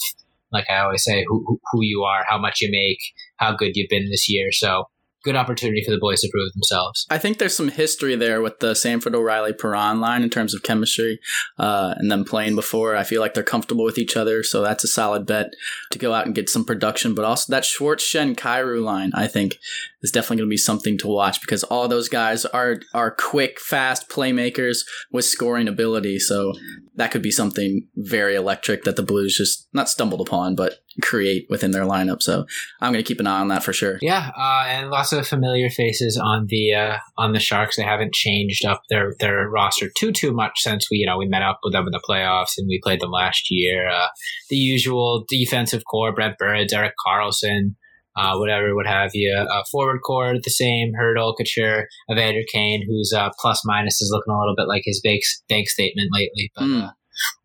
like 0.51 0.69
I 0.69 0.81
always 0.81 1.03
say, 1.03 1.25
who- 1.27 1.59
who 1.71 1.79
you 1.81 2.03
are, 2.03 2.23
how 2.29 2.37
much 2.37 2.61
you 2.61 2.69
make, 2.69 2.99
how 3.37 3.55
good 3.55 3.71
you've 3.75 3.89
been 3.89 4.11
this 4.11 4.29
year. 4.29 4.51
So 4.51 4.83
good 5.23 5.35
opportunity 5.35 5.83
for 5.83 5.91
the 5.91 5.99
boys 5.99 6.21
to 6.21 6.29
prove 6.31 6.51
themselves. 6.53 7.05
I 7.09 7.17
think 7.17 7.37
there's 7.37 7.55
some 7.55 7.69
history 7.69 8.15
there 8.15 8.41
with 8.41 8.59
the 8.59 8.75
Sanford 8.75 9.15
O'Reilly 9.15 9.53
Perron 9.53 9.99
line 9.99 10.21
in 10.21 10.29
terms 10.29 10.53
of 10.53 10.63
chemistry 10.63 11.19
uh, 11.57 11.95
and 11.97 12.11
them 12.11 12.25
playing 12.25 12.55
before. 12.55 12.95
I 12.95 13.03
feel 13.03 13.21
like 13.21 13.33
they're 13.33 13.43
comfortable 13.43 13.85
with 13.85 13.97
each 13.97 14.17
other, 14.17 14.43
so 14.43 14.61
that's 14.61 14.83
a 14.83 14.87
solid 14.87 15.25
bet 15.25 15.53
to 15.91 15.99
go 15.99 16.13
out 16.13 16.25
and 16.25 16.35
get 16.35 16.49
some 16.49 16.65
production. 16.65 17.15
But 17.15 17.25
also 17.25 17.51
that 17.51 17.65
Schwartz 17.65 18.03
Schenn 18.03 18.35
Kyrou 18.35 18.83
line, 18.83 19.11
I 19.13 19.27
think, 19.27 19.59
is 20.03 20.11
definitely 20.11 20.37
going 20.37 20.49
to 20.49 20.53
be 20.53 20.57
something 20.57 20.97
to 20.99 21.07
watch 21.07 21.41
because 21.41 21.63
all 21.63 21.87
those 21.87 22.09
guys 22.09 22.45
are 22.45 22.81
are 22.93 23.15
quick, 23.15 23.59
fast 23.59 24.09
playmakers 24.09 24.79
with 25.11 25.25
scoring 25.25 25.67
ability. 25.67 26.19
So 26.19 26.53
that 26.95 27.11
could 27.11 27.23
be 27.23 27.31
something 27.31 27.87
very 27.95 28.35
electric 28.35 28.83
that 28.83 28.97
the 28.97 29.03
Blues 29.03 29.35
just 29.35 29.67
not 29.73 29.89
stumbled 29.89 30.21
upon, 30.21 30.55
but 30.55 30.79
create 31.01 31.47
within 31.49 31.71
their 31.71 31.85
lineup. 31.85 32.21
So 32.21 32.45
I'm 32.81 32.91
going 32.91 33.03
to 33.03 33.07
keep 33.07 33.19
an 33.19 33.25
eye 33.25 33.39
on 33.39 33.47
that 33.47 33.63
for 33.63 33.73
sure. 33.73 33.97
Yeah, 34.01 34.29
uh, 34.37 34.65
and 34.67 34.91
lots 34.91 35.11
of 35.11 35.27
familiar 35.27 35.69
faces 35.69 36.19
on 36.21 36.45
the 36.49 36.73
uh, 36.73 36.97
on 37.17 37.31
the 37.31 37.39
Sharks. 37.39 37.77
They 37.77 37.83
haven't 37.83 38.13
changed 38.13 38.65
up 38.65 38.83
their 38.89 39.15
their 39.19 39.49
roster 39.49 39.89
too 39.97 40.11
too 40.11 40.33
much 40.33 40.59
since 40.59 40.89
we 40.91 40.97
you 40.97 41.05
know 41.05 41.17
we 41.17 41.27
met 41.27 41.41
up 41.41 41.59
with 41.63 41.73
them 41.73 41.87
in 41.87 41.91
the 41.91 42.03
playoffs 42.07 42.57
and 42.57 42.67
we 42.67 42.81
played 42.83 42.99
them 42.99 43.11
last 43.11 43.47
year. 43.49 43.89
Uh, 43.89 44.07
the 44.49 44.57
usual 44.57 45.25
defensive 45.27 45.83
core: 45.89 46.13
Brent 46.13 46.37
Burns, 46.37 46.71
Derek 46.71 46.93
Karlsson, 47.07 47.75
uh, 48.15 48.37
whatever, 48.37 48.75
what 48.75 48.85
have 48.87 49.11
you. 49.13 49.33
Uh, 49.33 49.63
forward 49.71 49.99
core 50.05 50.33
the 50.43 50.49
same: 50.49 50.91
Hertl, 50.99 51.35
Couture, 51.37 51.87
Evander 52.11 52.41
Kane, 52.51 52.83
who's 52.87 53.13
uh, 53.15 53.29
plus 53.39 53.61
minus 53.65 54.01
is 54.01 54.09
looking 54.13 54.33
a 54.33 54.39
little 54.39 54.55
bit 54.55 54.67
like 54.67 54.83
his 54.85 55.01
bank 55.03 55.21
bank 55.49 55.67
statement 55.69 56.09
lately. 56.13 56.51
But 56.55 56.63
Mm. 56.65 56.83
uh, 56.87 56.91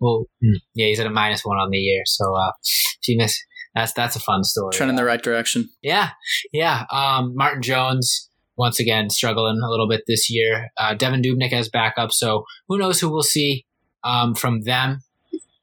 well, 0.01 0.25
mm, 0.43 0.55
yeah, 0.75 0.87
he's 0.87 1.01
at 1.01 1.07
a 1.07 1.11
minus 1.11 1.45
one 1.45 1.59
on 1.59 1.71
the 1.71 1.79
year. 1.79 2.03
So 2.07 2.35
uh, 2.35 2.51
if 3.01 3.09
you 3.09 3.17
miss, 3.19 3.39
that's 3.75 3.93
that's 3.93 4.17
a 4.17 4.21
fun 4.21 4.45
story. 4.45 4.73
Trend 4.73 4.91
in 4.91 4.97
the 4.97 5.05
right 5.05 5.23
direction. 5.23 5.69
Yeah, 5.83 6.11
yeah. 6.53 6.85
Um, 6.91 7.35
Martin 7.37 7.63
Jones 7.63 8.31
once 8.57 8.81
again 8.81 9.09
struggling 9.11 9.61
a 9.65 9.71
little 9.71 9.89
bit 9.89 10.03
this 10.09 10.29
year. 10.31 10.69
Uh, 10.77 10.95
Devan 10.95 11.23
Dubnyk 11.25 11.53
as 11.53 11.69
backup, 11.69 12.11
so 12.13 12.45
who 12.67 12.77
knows 12.79 12.99
who 13.01 13.09
we'll 13.11 13.23
see 13.23 13.65
um, 14.05 14.35
from 14.35 14.63
them. 14.63 15.01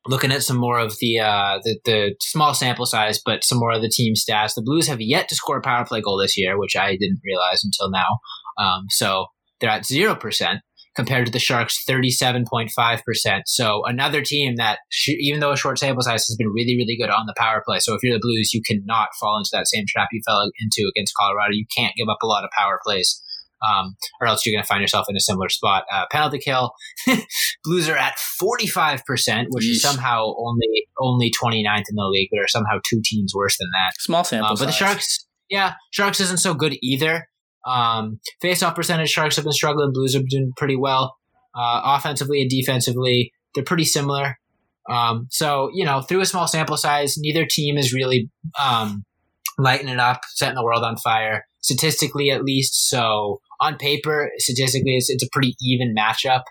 Looking 0.07 0.31
at 0.31 0.43
some 0.43 0.57
more 0.57 0.77
of 0.77 0.97
the, 0.99 1.19
uh, 1.19 1.59
the 1.63 1.79
the 1.83 2.15
small 2.21 2.53
sample 2.53 2.85
size, 2.85 3.19
but 3.25 3.43
some 3.43 3.57
more 3.57 3.71
of 3.71 3.81
the 3.81 3.89
team 3.89 4.13
stats. 4.13 4.53
The 4.53 4.61
Blues 4.61 4.87
have 4.87 5.01
yet 5.01 5.27
to 5.29 5.35
score 5.35 5.57
a 5.57 5.61
power 5.61 5.83
play 5.83 5.99
goal 5.99 6.19
this 6.19 6.37
year, 6.37 6.59
which 6.59 6.75
I 6.75 6.91
didn't 6.91 7.21
realize 7.25 7.63
until 7.63 7.89
now. 7.89 8.19
Um, 8.59 8.83
so 8.89 9.25
they're 9.59 9.69
at 9.69 9.85
zero 9.85 10.15
percent 10.15 10.59
compared 10.95 11.25
to 11.25 11.31
the 11.31 11.39
Sharks' 11.39 11.83
thirty-seven 11.85 12.45
point 12.47 12.69
five 12.75 13.01
percent. 13.03 13.47
So 13.47 13.83
another 13.85 14.21
team 14.21 14.57
that, 14.57 14.77
sh- 14.91 15.17
even 15.19 15.39
though 15.39 15.53
a 15.53 15.57
short 15.57 15.79
sample 15.79 16.03
size, 16.03 16.27
has 16.27 16.37
been 16.37 16.53
really, 16.53 16.77
really 16.77 16.97
good 17.01 17.09
on 17.09 17.25
the 17.25 17.33
power 17.35 17.63
play. 17.65 17.79
So 17.79 17.95
if 17.95 18.03
you're 18.03 18.13
the 18.13 18.21
Blues, 18.21 18.53
you 18.53 18.61
cannot 18.65 19.09
fall 19.19 19.39
into 19.39 19.49
that 19.53 19.67
same 19.67 19.85
trap 19.87 20.09
you 20.11 20.21
fell 20.23 20.51
into 20.59 20.87
against 20.95 21.15
Colorado. 21.19 21.53
You 21.53 21.65
can't 21.75 21.95
give 21.97 22.09
up 22.09 22.19
a 22.21 22.27
lot 22.27 22.43
of 22.43 22.51
power 22.55 22.79
plays. 22.85 23.21
Um, 23.67 23.95
or 24.21 24.27
else 24.27 24.45
you're 24.45 24.53
going 24.53 24.63
to 24.63 24.67
find 24.67 24.81
yourself 24.81 25.07
in 25.09 25.15
a 25.15 25.19
similar 25.19 25.49
spot. 25.49 25.85
Uh, 25.91 26.05
penalty 26.11 26.39
kill, 26.39 26.73
Blues 27.63 27.89
are 27.89 27.97
at 27.97 28.15
45%, 28.41 29.45
which 29.49 29.65
is 29.65 29.81
somehow 29.81 30.33
only 30.37 30.87
only 30.99 31.31
29th 31.31 31.83
in 31.89 31.95
the 31.95 32.05
league. 32.05 32.29
but 32.31 32.43
are 32.43 32.47
somehow 32.47 32.79
two 32.87 33.01
teams 33.03 33.33
worse 33.33 33.57
than 33.57 33.69
that. 33.73 33.93
Small 33.99 34.23
sample 34.23 34.51
Uh, 34.51 34.55
but 34.59 34.65
the. 34.65 34.71
Sharks, 34.71 35.25
yeah, 35.49 35.73
Sharks 35.91 36.19
isn't 36.19 36.39
so 36.39 36.53
good 36.53 36.75
either. 36.81 37.27
Um, 37.65 38.19
face-off 38.41 38.75
percentage, 38.75 39.09
Sharks 39.09 39.37
have 39.37 39.45
been 39.45 39.53
struggling. 39.53 39.91
Blues 39.93 40.13
have 40.13 40.23
been 40.23 40.39
doing 40.39 40.53
pretty 40.55 40.75
well 40.75 41.15
uh, 41.55 41.81
offensively 41.83 42.41
and 42.41 42.49
defensively. 42.49 43.31
They're 43.53 43.63
pretty 43.63 43.85
similar. 43.85 44.37
Um, 44.89 45.27
so 45.31 45.71
you 45.73 45.85
know, 45.85 46.01
through 46.01 46.21
a 46.21 46.25
small 46.25 46.47
sample 46.47 46.77
size, 46.77 47.15
neither 47.17 47.45
team 47.49 47.77
is 47.77 47.93
really 47.93 48.29
um, 48.59 49.03
lighting 49.57 49.89
it 49.89 49.99
up, 49.99 50.21
setting 50.35 50.55
the 50.55 50.63
world 50.63 50.83
on 50.83 50.97
fire. 50.97 51.45
Statistically, 51.65 52.29
at 52.29 52.43
least. 52.43 52.89
So 52.89 53.41
on 53.59 53.77
paper, 53.77 54.31
statistically, 54.37 54.95
it's, 54.97 55.09
it's 55.09 55.23
a 55.23 55.29
pretty 55.31 55.55
even 55.61 55.95
matchup. 55.97 56.43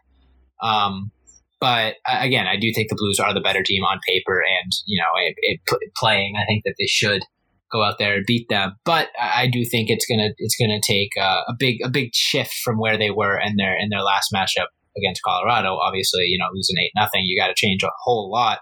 Um, 0.61 1.12
but 1.61 1.94
again, 2.06 2.47
I 2.47 2.56
do 2.56 2.73
think 2.75 2.88
the 2.88 2.97
Blues 2.97 3.21
are 3.21 3.33
the 3.33 3.40
better 3.40 3.62
team 3.62 3.85
on 3.85 4.00
paper, 4.06 4.38
and 4.38 4.73
you 4.87 5.00
know, 5.00 5.09
it, 5.23 5.35
it, 5.38 5.92
playing, 5.97 6.35
I 6.37 6.44
think 6.47 6.64
that 6.64 6.75
they 6.78 6.87
should 6.87 7.23
go 7.73 7.83
out 7.83 7.99
there 7.99 8.16
and 8.16 8.26
beat 8.26 8.49
them. 8.49 8.76
But 8.85 9.09
I 9.18 9.44
I 9.44 9.47
do 9.50 9.64
think 9.64 9.88
it's 9.88 10.06
gonna 10.06 10.30
it's 10.38 10.56
gonna 10.61 10.80
take 10.83 11.11
uh, 11.21 11.42
a 11.49 11.54
big 11.59 11.76
a 11.85 11.88
big 11.88 12.14
shift 12.14 12.54
from 12.64 12.78
where 12.78 12.99
they 12.99 13.11
were 13.11 13.38
in 13.38 13.56
their 13.56 13.76
in 13.78 13.88
their 13.88 14.02
last 14.02 14.30
matchup 14.35 14.66
against 14.97 15.23
Colorado. 15.23 15.76
Obviously, 15.76 16.25
you 16.25 16.38
know, 16.38 16.47
losing 16.52 16.76
eight 16.78 16.92
nothing, 16.94 17.23
you 17.25 17.40
got 17.40 17.49
to 17.49 17.54
change 17.56 17.83
a 17.83 17.90
whole 18.02 18.30
lot, 18.30 18.61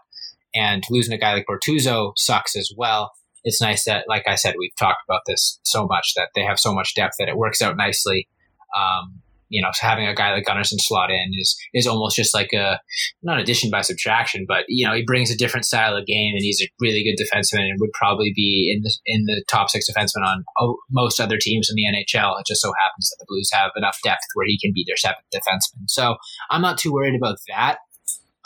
and 0.54 0.84
losing 0.90 1.14
a 1.14 1.18
guy 1.18 1.34
like 1.34 1.46
Bortuzzo 1.50 2.12
sucks 2.16 2.54
as 2.56 2.70
well. 2.76 3.10
It's 3.44 3.60
nice 3.60 3.84
that, 3.84 4.04
like 4.08 4.24
I 4.26 4.36
said, 4.36 4.54
we've 4.58 4.74
talked 4.78 5.00
about 5.08 5.22
this 5.26 5.58
so 5.62 5.86
much 5.86 6.14
that 6.16 6.28
they 6.34 6.42
have 6.42 6.58
so 6.58 6.74
much 6.74 6.94
depth 6.94 7.16
that 7.18 7.28
it 7.28 7.36
works 7.36 7.62
out 7.62 7.76
nicely. 7.76 8.28
Um, 8.76 9.22
you 9.52 9.60
know, 9.60 9.68
having 9.78 10.06
a 10.06 10.14
guy 10.14 10.32
like 10.32 10.46
Gunnarsson 10.46 10.80
slot 10.80 11.10
in 11.10 11.32
is 11.38 11.60
is 11.74 11.86
almost 11.86 12.16
just 12.16 12.32
like 12.32 12.54
a 12.54 12.80
not 13.22 13.38
addition 13.38 13.70
by 13.70 13.82
subtraction, 13.82 14.46
but 14.48 14.64
you 14.66 14.86
know, 14.86 14.94
he 14.94 15.04
brings 15.04 15.30
a 15.30 15.36
different 15.36 15.66
style 15.66 15.94
of 15.94 16.06
game, 16.06 16.32
and 16.34 16.42
he's 16.42 16.62
a 16.62 16.68
really 16.80 17.04
good 17.04 17.22
defenseman, 17.22 17.68
and 17.68 17.78
would 17.78 17.92
probably 17.92 18.32
be 18.34 18.72
in 18.74 18.82
the 18.82 18.92
in 19.04 19.26
the 19.26 19.44
top 19.50 19.68
six 19.68 19.90
defensemen 19.90 20.26
on 20.26 20.44
oh, 20.58 20.78
most 20.90 21.20
other 21.20 21.36
teams 21.38 21.68
in 21.68 21.76
the 21.76 21.84
NHL. 21.84 22.40
It 22.40 22.46
just 22.46 22.62
so 22.62 22.72
happens 22.80 23.10
that 23.10 23.16
the 23.20 23.26
Blues 23.28 23.50
have 23.52 23.72
enough 23.76 23.98
depth 24.02 24.22
where 24.32 24.46
he 24.46 24.58
can 24.58 24.72
be 24.74 24.84
their 24.86 24.96
seventh 24.96 25.26
defenseman. 25.34 25.84
So 25.86 26.16
I'm 26.50 26.62
not 26.62 26.78
too 26.78 26.92
worried 26.92 27.14
about 27.14 27.36
that. 27.48 27.78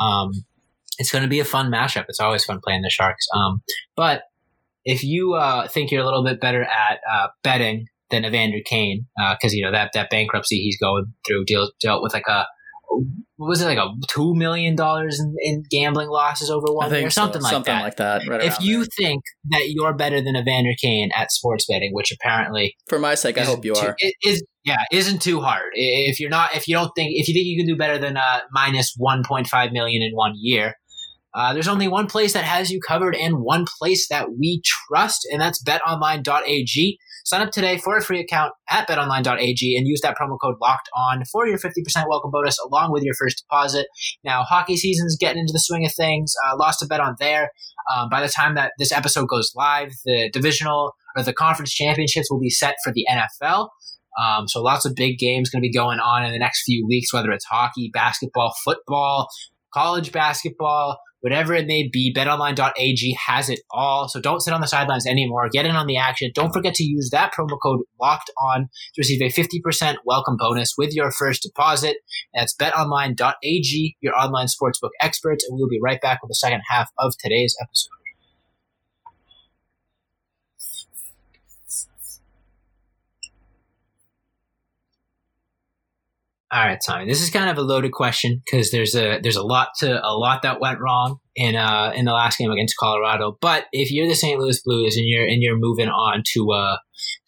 Um, 0.00 0.32
it's 0.98 1.12
going 1.12 1.22
to 1.22 1.28
be 1.28 1.40
a 1.40 1.44
fun 1.44 1.70
matchup. 1.70 2.06
It's 2.08 2.20
always 2.20 2.44
fun 2.44 2.60
playing 2.64 2.82
the 2.82 2.90
Sharks. 2.90 3.26
Um, 3.34 3.62
but 3.96 4.22
if 4.86 5.02
you 5.02 5.34
uh, 5.34 5.68
think 5.68 5.90
you're 5.90 6.00
a 6.00 6.04
little 6.04 6.24
bit 6.24 6.40
better 6.40 6.62
at 6.62 7.00
uh, 7.12 7.26
betting 7.42 7.86
than 8.10 8.24
Evander 8.24 8.60
Kane, 8.64 9.06
because 9.16 9.52
uh, 9.52 9.56
you 9.56 9.64
know 9.64 9.72
that 9.72 9.90
that 9.94 10.08
bankruptcy 10.10 10.56
he's 10.56 10.78
going 10.78 11.06
through 11.26 11.44
deal, 11.44 11.70
dealt 11.80 12.02
with 12.02 12.14
like 12.14 12.28
a 12.28 12.46
what 13.36 13.48
was 13.48 13.60
it 13.60 13.66
like 13.66 13.78
a 13.78 13.88
two 14.08 14.32
million 14.34 14.76
dollars 14.76 15.18
in, 15.20 15.34
in, 15.40 15.64
gambling 15.70 16.08
losses 16.08 16.50
over 16.50 16.66
one 16.68 16.90
year 16.94 17.08
or 17.08 17.10
something 17.10 17.40
so. 17.40 17.44
like 17.44 17.52
something 17.52 17.74
that. 17.74 17.82
like 17.82 17.96
that. 17.96 18.26
Right 18.28 18.44
if 18.44 18.60
you 18.60 18.78
there. 18.78 18.86
think 18.96 19.22
that 19.50 19.64
you're 19.70 19.92
better 19.92 20.22
than 20.22 20.36
Evander 20.36 20.70
Kane 20.80 21.10
at 21.14 21.32
sports 21.32 21.66
betting, 21.68 21.90
which 21.92 22.12
apparently 22.12 22.76
for 22.88 23.00
my 23.00 23.16
sake, 23.16 23.38
I 23.38 23.44
hope 23.44 23.64
you 23.64 23.74
too, 23.74 23.88
are, 23.88 23.96
is 24.22 24.42
yeah, 24.64 24.84
isn't 24.92 25.20
too 25.20 25.40
hard. 25.40 25.72
If 25.74 26.20
you're 26.20 26.30
not, 26.30 26.54
if 26.54 26.68
you 26.68 26.74
don't 26.74 26.92
think, 26.96 27.10
if 27.14 27.26
you 27.26 27.34
think 27.34 27.46
you 27.46 27.58
can 27.58 27.66
do 27.66 27.76
better 27.76 27.98
than 27.98 28.16
uh, 28.16 28.40
minus 28.52 28.94
one 28.96 29.24
point 29.26 29.48
five 29.48 29.72
million 29.72 30.00
in 30.02 30.12
one 30.14 30.32
year, 30.36 30.74
uh, 31.36 31.52
there's 31.52 31.68
only 31.68 31.86
one 31.86 32.06
place 32.06 32.32
that 32.32 32.44
has 32.44 32.70
you 32.70 32.80
covered 32.80 33.14
and 33.14 33.40
one 33.40 33.66
place 33.78 34.08
that 34.08 34.28
we 34.38 34.62
trust, 34.64 35.28
and 35.30 35.40
that's 35.40 35.62
betonline.ag. 35.62 36.98
Sign 37.26 37.42
up 37.42 37.50
today 37.50 37.76
for 37.76 37.98
a 37.98 38.00
free 38.02 38.20
account 38.20 38.54
at 38.70 38.88
betonline.ag 38.88 39.76
and 39.76 39.86
use 39.86 40.00
that 40.00 40.16
promo 40.16 40.38
code 40.40 40.54
locked 40.62 40.88
on 40.96 41.24
for 41.30 41.46
your 41.46 41.58
50% 41.58 41.72
welcome 42.08 42.30
bonus 42.30 42.56
along 42.64 42.90
with 42.90 43.02
your 43.02 43.14
first 43.14 43.44
deposit. 43.46 43.86
Now, 44.24 44.44
hockey 44.44 44.76
season's 44.78 45.16
getting 45.18 45.40
into 45.40 45.52
the 45.52 45.58
swing 45.58 45.84
of 45.84 45.92
things. 45.92 46.32
Uh, 46.46 46.56
lost 46.56 46.82
a 46.82 46.86
bet 46.86 47.00
on 47.00 47.16
there. 47.18 47.50
Um, 47.94 48.08
by 48.08 48.22
the 48.22 48.28
time 48.28 48.54
that 48.54 48.72
this 48.78 48.92
episode 48.92 49.28
goes 49.28 49.52
live, 49.54 49.90
the 50.06 50.30
divisional 50.32 50.94
or 51.16 51.22
the 51.22 51.34
conference 51.34 51.74
championships 51.74 52.30
will 52.30 52.40
be 52.40 52.48
set 52.48 52.76
for 52.82 52.92
the 52.94 53.04
NFL. 53.10 53.68
Um, 54.18 54.48
so 54.48 54.62
lots 54.62 54.86
of 54.86 54.94
big 54.94 55.18
games 55.18 55.50
going 55.50 55.60
to 55.60 55.68
be 55.68 55.72
going 55.72 55.98
on 55.98 56.24
in 56.24 56.32
the 56.32 56.38
next 56.38 56.62
few 56.64 56.86
weeks, 56.86 57.12
whether 57.12 57.30
it's 57.32 57.44
hockey, 57.44 57.90
basketball, 57.92 58.54
football, 58.64 59.28
college 59.74 60.12
basketball 60.12 60.96
whatever 61.26 61.54
it 61.54 61.66
may 61.66 61.88
be, 61.92 62.14
betonline.ag 62.16 63.18
has 63.26 63.50
it 63.50 63.58
all. 63.72 64.06
So 64.06 64.20
don't 64.20 64.38
sit 64.38 64.54
on 64.54 64.60
the 64.60 64.68
sidelines 64.68 65.08
anymore. 65.08 65.48
Get 65.48 65.66
in 65.66 65.74
on 65.74 65.88
the 65.88 65.96
action. 65.96 66.30
Don't 66.32 66.52
forget 66.52 66.72
to 66.74 66.84
use 66.84 67.10
that 67.10 67.34
promo 67.34 67.58
code 67.60 67.80
locked 68.00 68.30
on 68.38 68.68
to 68.94 68.98
receive 68.98 69.20
a 69.20 69.24
50% 69.24 69.96
welcome 70.04 70.36
bonus 70.38 70.74
with 70.78 70.94
your 70.94 71.10
first 71.10 71.42
deposit. 71.42 71.96
That's 72.32 72.54
betonline.ag, 72.54 73.96
your 74.00 74.16
online 74.16 74.46
sportsbook 74.46 74.90
experts. 75.00 75.44
And 75.48 75.58
we'll 75.58 75.68
be 75.68 75.80
right 75.82 76.00
back 76.00 76.22
with 76.22 76.28
the 76.28 76.36
second 76.36 76.62
half 76.70 76.92
of 76.96 77.14
today's 77.18 77.56
episode. 77.60 77.95
All 86.52 86.64
right, 86.64 86.78
Tommy. 86.84 87.06
This 87.06 87.22
is 87.22 87.30
kind 87.30 87.50
of 87.50 87.58
a 87.58 87.62
loaded 87.62 87.90
question 87.90 88.40
because 88.44 88.70
there's 88.70 88.94
a 88.94 89.18
there's 89.20 89.36
a 89.36 89.42
lot 89.42 89.70
to 89.78 90.00
a 90.04 90.14
lot 90.14 90.42
that 90.42 90.60
went 90.60 90.78
wrong 90.78 91.18
in 91.34 91.56
uh 91.56 91.92
in 91.94 92.04
the 92.04 92.12
last 92.12 92.38
game 92.38 92.52
against 92.52 92.76
Colorado. 92.78 93.36
But 93.40 93.64
if 93.72 93.90
you're 93.90 94.06
the 94.06 94.14
St. 94.14 94.38
Louis 94.38 94.60
Blues 94.64 94.96
and 94.96 95.06
you're 95.08 95.26
and 95.26 95.42
you're 95.42 95.58
moving 95.58 95.88
on 95.88 96.22
to 96.34 96.52
uh 96.52 96.76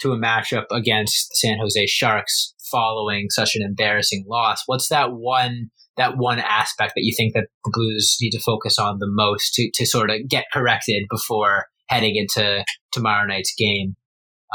to 0.02 0.12
a 0.12 0.16
matchup 0.16 0.66
against 0.70 1.30
the 1.30 1.36
San 1.36 1.58
Jose 1.58 1.86
Sharks 1.86 2.54
following 2.70 3.26
such 3.30 3.56
an 3.56 3.62
embarrassing 3.62 4.24
loss, 4.28 4.62
what's 4.66 4.88
that 4.88 5.12
one 5.12 5.70
that 5.96 6.16
one 6.16 6.38
aspect 6.38 6.92
that 6.94 7.02
you 7.02 7.12
think 7.16 7.34
that 7.34 7.48
the 7.64 7.72
Blues 7.74 8.16
need 8.20 8.30
to 8.30 8.40
focus 8.40 8.78
on 8.78 9.00
the 9.00 9.08
most 9.10 9.52
to 9.54 9.68
to 9.74 9.84
sort 9.84 10.10
of 10.10 10.28
get 10.28 10.44
corrected 10.52 11.06
before 11.10 11.66
heading 11.88 12.14
into 12.14 12.64
tomorrow 12.92 13.26
night's 13.26 13.52
game 13.58 13.96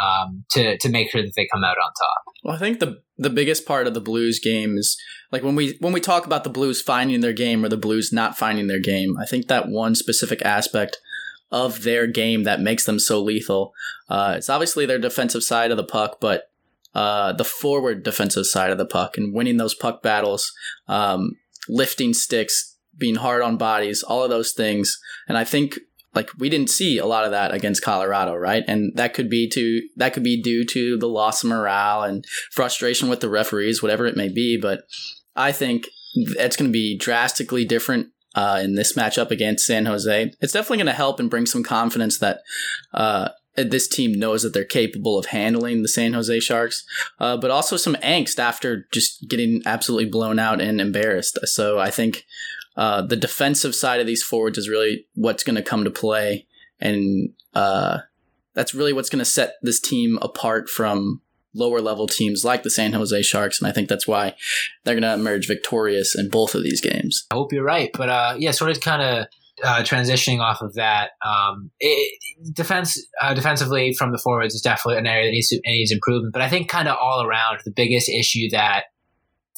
um, 0.02 0.46
to 0.52 0.78
to 0.78 0.90
make 0.90 1.12
sure 1.12 1.22
that 1.22 1.34
they 1.36 1.48
come 1.52 1.64
out 1.64 1.78
on 1.78 1.92
top? 2.00 2.34
Well, 2.44 2.56
I 2.56 2.60
think 2.60 2.80
the 2.80 3.02
the 3.24 3.30
biggest 3.30 3.66
part 3.66 3.88
of 3.88 3.94
the 3.94 4.02
Blues 4.02 4.40
game 4.40 4.78
is 4.78 4.98
like 5.32 5.44
when 5.44 5.56
we 5.56 5.78
when 5.80 5.94
we 5.94 6.00
talk 6.00 6.26
about 6.26 6.44
the 6.44 6.50
Blues 6.50 6.82
finding 6.82 7.22
their 7.22 7.34
game 7.34 7.64
or 7.64 7.70
the 7.70 7.78
Blues 7.78 8.14
not 8.14 8.38
finding 8.38 8.68
their 8.68 8.80
game. 8.80 9.18
I 9.18 9.26
think 9.26 9.48
that 9.48 9.70
one 9.70 9.96
specific 9.96 10.42
aspect 10.44 10.98
of 11.52 11.84
their 11.84 12.08
game 12.08 12.44
that 12.44 12.60
makes 12.60 12.86
them 12.86 13.00
so 13.00 13.22
lethal. 13.22 13.74
Uh, 14.10 14.36
it's 14.38 14.50
obviously 14.50 14.86
their 14.86 15.00
defensive 15.00 15.44
side 15.44 15.72
of 15.72 15.78
the 15.78 15.84
puck, 15.84 16.18
but 16.20 16.50
uh, 16.96 17.34
the 17.34 17.46
forward 17.46 18.04
defensive 18.04 18.46
side 18.46 18.72
of 18.72 18.78
the 18.78 18.86
puck 18.86 19.18
and 19.18 19.34
winning 19.34 19.58
those 19.58 19.76
puck 19.76 20.02
battles, 20.02 20.52
um, 20.88 21.38
lifting 21.70 22.14
sticks, 22.14 22.76
being 22.98 23.16
hard 23.16 23.42
on 23.42 23.58
bodies, 23.58 24.04
all 24.04 24.24
of 24.24 24.30
those 24.30 24.52
things. 24.52 25.00
And 25.28 25.38
I 25.38 25.44
think 25.44 25.80
like 26.16 26.30
we 26.38 26.50
didn't 26.50 26.70
see 26.70 26.98
a 26.98 27.06
lot 27.06 27.26
of 27.26 27.32
that 27.32 27.54
against 27.54 27.84
Colorado, 27.84 28.36
right? 28.36 28.64
And 28.68 28.92
that 28.96 29.14
could 29.14 29.30
be 29.30 29.50
to 29.50 29.82
that 29.96 30.14
could 30.14 30.24
be 30.24 30.42
due 30.42 30.64
to 30.66 30.98
the 30.98 31.08
loss 31.08 31.44
of 31.44 31.50
morale 31.50 32.04
and 32.04 32.26
frustration 32.52 33.10
with 33.10 33.20
the 33.20 33.30
referees, 33.30 33.82
whatever 33.82 34.06
it 34.06 34.18
may 34.18 34.30
be. 34.30 34.58
But 34.58 34.82
I 35.36 35.52
think 35.52 35.88
it's 36.16 36.56
going 36.56 36.70
to 36.70 36.74
be 36.74 36.98
drastically 36.98 37.66
different 37.66 38.10
uh, 38.36 38.60
in 38.64 38.76
this 38.76 38.96
matchup 38.96 39.32
against 39.32 39.66
San 39.66 39.86
Jose. 39.86 40.32
It's 40.40 40.54
definitely 40.54 40.78
going 40.78 40.88
to 40.88 40.94
help 40.94 41.20
and 41.20 41.30
bring 41.30 41.46
some 41.46 41.64
confidence 41.64 42.18
that 42.20 42.40
uh, 42.94 43.30
this 43.56 43.88
team 43.88 44.14
knows 44.14 44.42
that 44.42 44.54
they're 44.54 44.66
capable 44.66 45.18
of 45.18 45.28
handling 45.28 45.82
the 45.82 45.88
San 45.88 46.14
Jose 46.14 46.40
Sharks, 46.40 46.84
uh, 47.20 47.38
but 47.38 47.52
also 47.52 47.78
some 47.78 47.96
angst 47.96 48.40
after 48.40 48.88
just 48.92 49.28
getting 49.30 49.62
absolutely 49.66 50.10
blown 50.10 50.40
out 50.40 50.62
and 50.62 50.82
embarrassed. 50.82 51.38
So 51.46 51.80
I 51.80 51.92
think 51.92 52.26
uh, 52.76 53.02
the 53.02 53.16
defensive 53.16 53.76
side 53.76 54.00
of 54.00 54.08
these 54.08 54.24
forwards 54.24 54.58
is 54.58 54.70
really 54.70 55.06
what's 55.16 55.44
going 55.44 55.56
to 55.56 55.62
come 55.62 55.84
to 55.84 55.92
play, 55.92 56.48
and 56.80 57.30
uh, 57.54 58.00
that's 58.54 58.74
really 58.74 58.94
what's 58.94 59.10
going 59.10 59.20
to 59.20 59.26
set 59.26 59.54
this 59.62 59.80
team 59.80 60.18
apart 60.22 60.70
from 60.70 61.22
lower 61.54 61.82
level 61.82 62.08
teams 62.08 62.44
like 62.44 62.64
the 62.64 62.70
San 62.70 62.94
Jose 62.94 63.22
Sharks, 63.22 63.60
and 63.60 63.68
I 63.68 63.72
think 63.72 63.90
that's 63.90 64.08
why 64.08 64.36
they're 64.84 64.96
going 65.00 65.04
to 65.04 65.14
emerge 65.14 65.48
victorious 65.48 66.16
in 66.18 66.30
both 66.30 66.56
of 66.56 66.64
these 66.64 66.82
games. 66.82 67.28
I 67.32 67.36
hope 67.36 67.54
you're 67.54 67.64
right, 67.64 67.92
but 67.94 68.10
uh, 68.10 68.36
yeah, 68.38 68.52
sort 68.52 68.72
of 68.72 68.82
kind 68.82 69.02
of. 69.02 69.28
Uh, 69.64 69.84
transitioning 69.84 70.40
off 70.40 70.64
of 70.64 70.74
that, 70.74 71.12
um, 71.24 71.70
it, 71.80 72.20
defense 72.54 73.00
uh, 73.22 73.36
defensively 73.36 73.94
from 73.94 74.12
the 74.12 74.18
forwards 74.18 74.56
is 74.56 74.62
definitely 74.62 74.98
an 74.98 75.06
area 75.06 75.28
that 75.28 75.32
needs, 75.32 75.50
to, 75.50 75.62
needs 75.64 75.92
improvement. 75.92 76.34
But 76.34 76.42
I 76.42 76.50
think 76.50 76.70
kind 76.70 76.88
of 76.88 76.98
all 77.00 77.24
around, 77.24 77.60
the 77.64 77.72
biggest 77.72 78.10
issue 78.10 78.50
that 78.50 78.86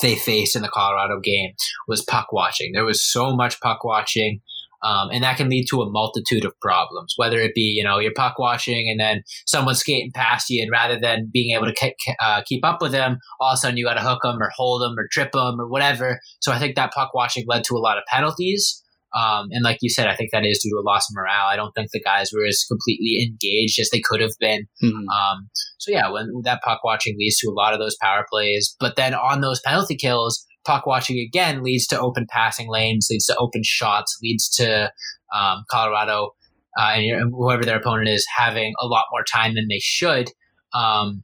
they 0.01 0.15
faced 0.15 0.55
in 0.55 0.61
the 0.61 0.69
Colorado 0.69 1.19
game 1.19 1.51
was 1.87 2.03
puck 2.03 2.31
watching. 2.31 2.71
There 2.73 2.85
was 2.85 3.03
so 3.03 3.35
much 3.35 3.59
puck 3.59 3.83
watching. 3.83 4.41
Um, 4.83 5.09
and 5.11 5.23
that 5.23 5.37
can 5.37 5.49
lead 5.49 5.65
to 5.71 5.81
a 5.81 5.89
multitude 5.89 6.45
of 6.45 6.53
problems, 6.59 7.13
whether 7.17 7.39
it 7.39 7.55
be, 7.55 7.61
you 7.61 7.83
know, 7.83 7.97
you're 7.97 8.13
puck 8.13 8.37
watching 8.37 8.87
and 8.87 8.99
then 8.99 9.23
someone's 9.47 9.79
skating 9.79 10.11
past 10.13 10.47
you, 10.49 10.61
and 10.61 10.69
rather 10.69 10.99
than 10.99 11.29
being 11.33 11.55
able 11.55 11.65
to 11.65 11.73
ke- 11.73 12.15
uh, 12.19 12.43
keep 12.45 12.63
up 12.63 12.81
with 12.81 12.91
them, 12.91 13.17
all 13.39 13.51
of 13.51 13.55
a 13.55 13.57
sudden 13.57 13.77
you 13.77 13.85
got 13.85 13.95
to 13.95 14.01
hook 14.01 14.19
them 14.21 14.39
or 14.39 14.51
hold 14.55 14.83
them 14.83 14.93
or 14.99 15.07
trip 15.11 15.31
them 15.31 15.59
or 15.59 15.67
whatever. 15.67 16.19
So 16.39 16.51
I 16.51 16.59
think 16.59 16.75
that 16.75 16.93
puck 16.93 17.15
watching 17.15 17.45
led 17.47 17.63
to 17.63 17.75
a 17.75 17.79
lot 17.79 17.97
of 17.97 18.03
penalties. 18.05 18.83
Um, 19.15 19.48
and 19.51 19.63
like 19.63 19.77
you 19.81 19.89
said, 19.89 20.07
I 20.07 20.15
think 20.15 20.31
that 20.31 20.45
is 20.45 20.60
due 20.62 20.72
to 20.72 20.81
a 20.81 20.88
loss 20.88 21.10
of 21.10 21.15
morale. 21.15 21.48
I 21.50 21.55
don't 21.55 21.72
think 21.72 21.91
the 21.91 22.01
guys 22.01 22.31
were 22.34 22.45
as 22.45 22.65
completely 22.67 23.25
engaged 23.25 23.79
as 23.79 23.89
they 23.89 24.01
could 24.01 24.19
have 24.19 24.34
been. 24.39 24.67
Mm-hmm. 24.84 25.07
Um, 25.07 25.50
so 25.77 25.91
yeah, 25.91 26.12
when 26.12 26.29
that 26.43 26.62
puck 26.63 26.84
watching 26.84 27.15
leads 27.17 27.38
to 27.38 27.50
a 27.50 27.53
lot 27.53 27.74
of 27.74 27.79
those 27.79 27.95
power 28.01 28.25
plays, 28.29 28.75
but 28.79 28.98
then 28.98 29.13
on 29.13 29.39
those 29.39 29.62
penalty 29.62 29.95
kills, 29.95 30.45
puck 30.65 30.86
watching 30.86 31.17
again 31.19 31.63
leads 31.63 31.88
to 31.88 32.00
open 32.00 32.25
passing 32.29 32.69
lanes, 32.69 33.07
leads 33.10 33.25
to 33.27 33.38
open 33.38 33.62
shots, 33.63 34.17
leads 34.22 34.50
to 34.50 34.91
um, 35.34 35.63
Colorado 35.72 36.31
uh, 36.77 36.93
and 36.95 37.31
whoever 37.31 37.63
their 37.63 37.77
opponent 37.77 38.10
is 38.10 38.25
having 38.36 38.74
a 38.81 38.86
lot 38.86 39.05
more 39.12 39.24
time 39.24 39.55
than 39.55 39.67
they 39.69 39.79
should. 39.79 40.29
Um, 40.74 41.24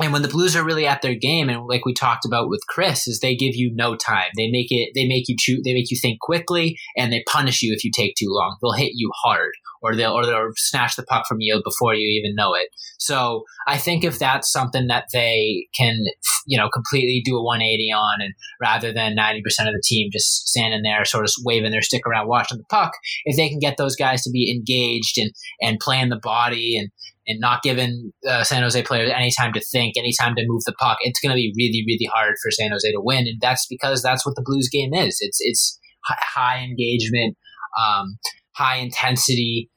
and 0.00 0.12
when 0.12 0.22
the 0.22 0.28
Blues 0.28 0.54
are 0.54 0.64
really 0.64 0.86
at 0.86 1.02
their 1.02 1.14
game, 1.14 1.48
and 1.48 1.66
like 1.66 1.84
we 1.84 1.92
talked 1.92 2.24
about 2.24 2.48
with 2.48 2.66
Chris, 2.68 3.08
is 3.08 3.20
they 3.20 3.34
give 3.34 3.54
you 3.54 3.70
no 3.74 3.96
time. 3.96 4.30
They 4.36 4.48
make 4.48 4.68
it. 4.70 4.92
They 4.94 5.06
make 5.06 5.28
you 5.28 5.36
choose. 5.38 5.62
They 5.64 5.74
make 5.74 5.90
you 5.90 5.96
think 5.96 6.20
quickly, 6.20 6.78
and 6.96 7.12
they 7.12 7.24
punish 7.26 7.62
you 7.62 7.72
if 7.72 7.84
you 7.84 7.90
take 7.90 8.14
too 8.16 8.28
long. 8.28 8.56
They'll 8.60 8.72
hit 8.72 8.92
you 8.94 9.10
hard, 9.22 9.52
or 9.82 9.94
they'll 9.94 10.12
or 10.12 10.26
they'll 10.26 10.50
snatch 10.56 10.96
the 10.96 11.02
puck 11.02 11.26
from 11.26 11.38
you 11.40 11.60
before 11.64 11.94
you 11.94 12.20
even 12.20 12.34
know 12.34 12.54
it. 12.54 12.68
So 12.98 13.44
I 13.66 13.78
think 13.78 14.04
if 14.04 14.18
that's 14.18 14.50
something 14.50 14.86
that 14.88 15.06
they 15.12 15.68
can, 15.76 16.04
you 16.46 16.58
know, 16.58 16.68
completely 16.68 17.22
do 17.24 17.36
a 17.36 17.42
180 17.42 17.92
on, 17.92 18.20
and 18.20 18.34
rather 18.60 18.92
than 18.92 19.16
90% 19.16 19.38
of 19.38 19.74
the 19.74 19.82
team 19.84 20.10
just 20.12 20.48
standing 20.48 20.82
there, 20.82 21.04
sort 21.04 21.24
of 21.24 21.32
waving 21.44 21.70
their 21.70 21.82
stick 21.82 22.06
around, 22.06 22.28
watching 22.28 22.58
the 22.58 22.64
puck, 22.64 22.92
if 23.24 23.36
they 23.36 23.48
can 23.48 23.58
get 23.58 23.76
those 23.76 23.96
guys 23.96 24.22
to 24.22 24.30
be 24.30 24.52
engaged 24.54 25.18
and 25.18 25.30
and 25.60 25.78
playing 25.80 26.08
the 26.08 26.20
body 26.22 26.76
and 26.78 26.90
and 27.28 27.40
not 27.40 27.62
giving 27.62 28.10
uh, 28.26 28.42
San 28.42 28.62
Jose 28.62 28.82
players 28.82 29.12
any 29.14 29.30
time 29.38 29.52
to 29.52 29.60
think, 29.60 29.94
any 29.98 30.12
time 30.18 30.34
to 30.34 30.44
move 30.46 30.62
the 30.64 30.72
puck, 30.72 30.96
it's 31.02 31.20
going 31.20 31.30
to 31.30 31.36
be 31.36 31.52
really, 31.56 31.84
really 31.86 32.08
hard 32.12 32.34
for 32.42 32.50
San 32.50 32.70
Jose 32.70 32.90
to 32.90 33.00
win. 33.00 33.26
And 33.28 33.38
that's 33.40 33.66
because 33.66 34.02
that's 34.02 34.24
what 34.24 34.34
the 34.34 34.42
Blues 34.44 34.70
game 34.72 34.94
is. 34.94 35.18
It's 35.20 35.38
it's 35.40 35.78
high 36.04 36.64
engagement, 36.64 37.36
um, 37.78 38.18
high 38.58 38.76
intensity. 38.76 39.70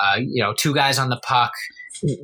Uh, 0.00 0.18
you 0.20 0.42
know, 0.42 0.54
two 0.56 0.72
guys 0.72 0.98
on 0.98 1.08
the 1.08 1.20
puck, 1.26 1.50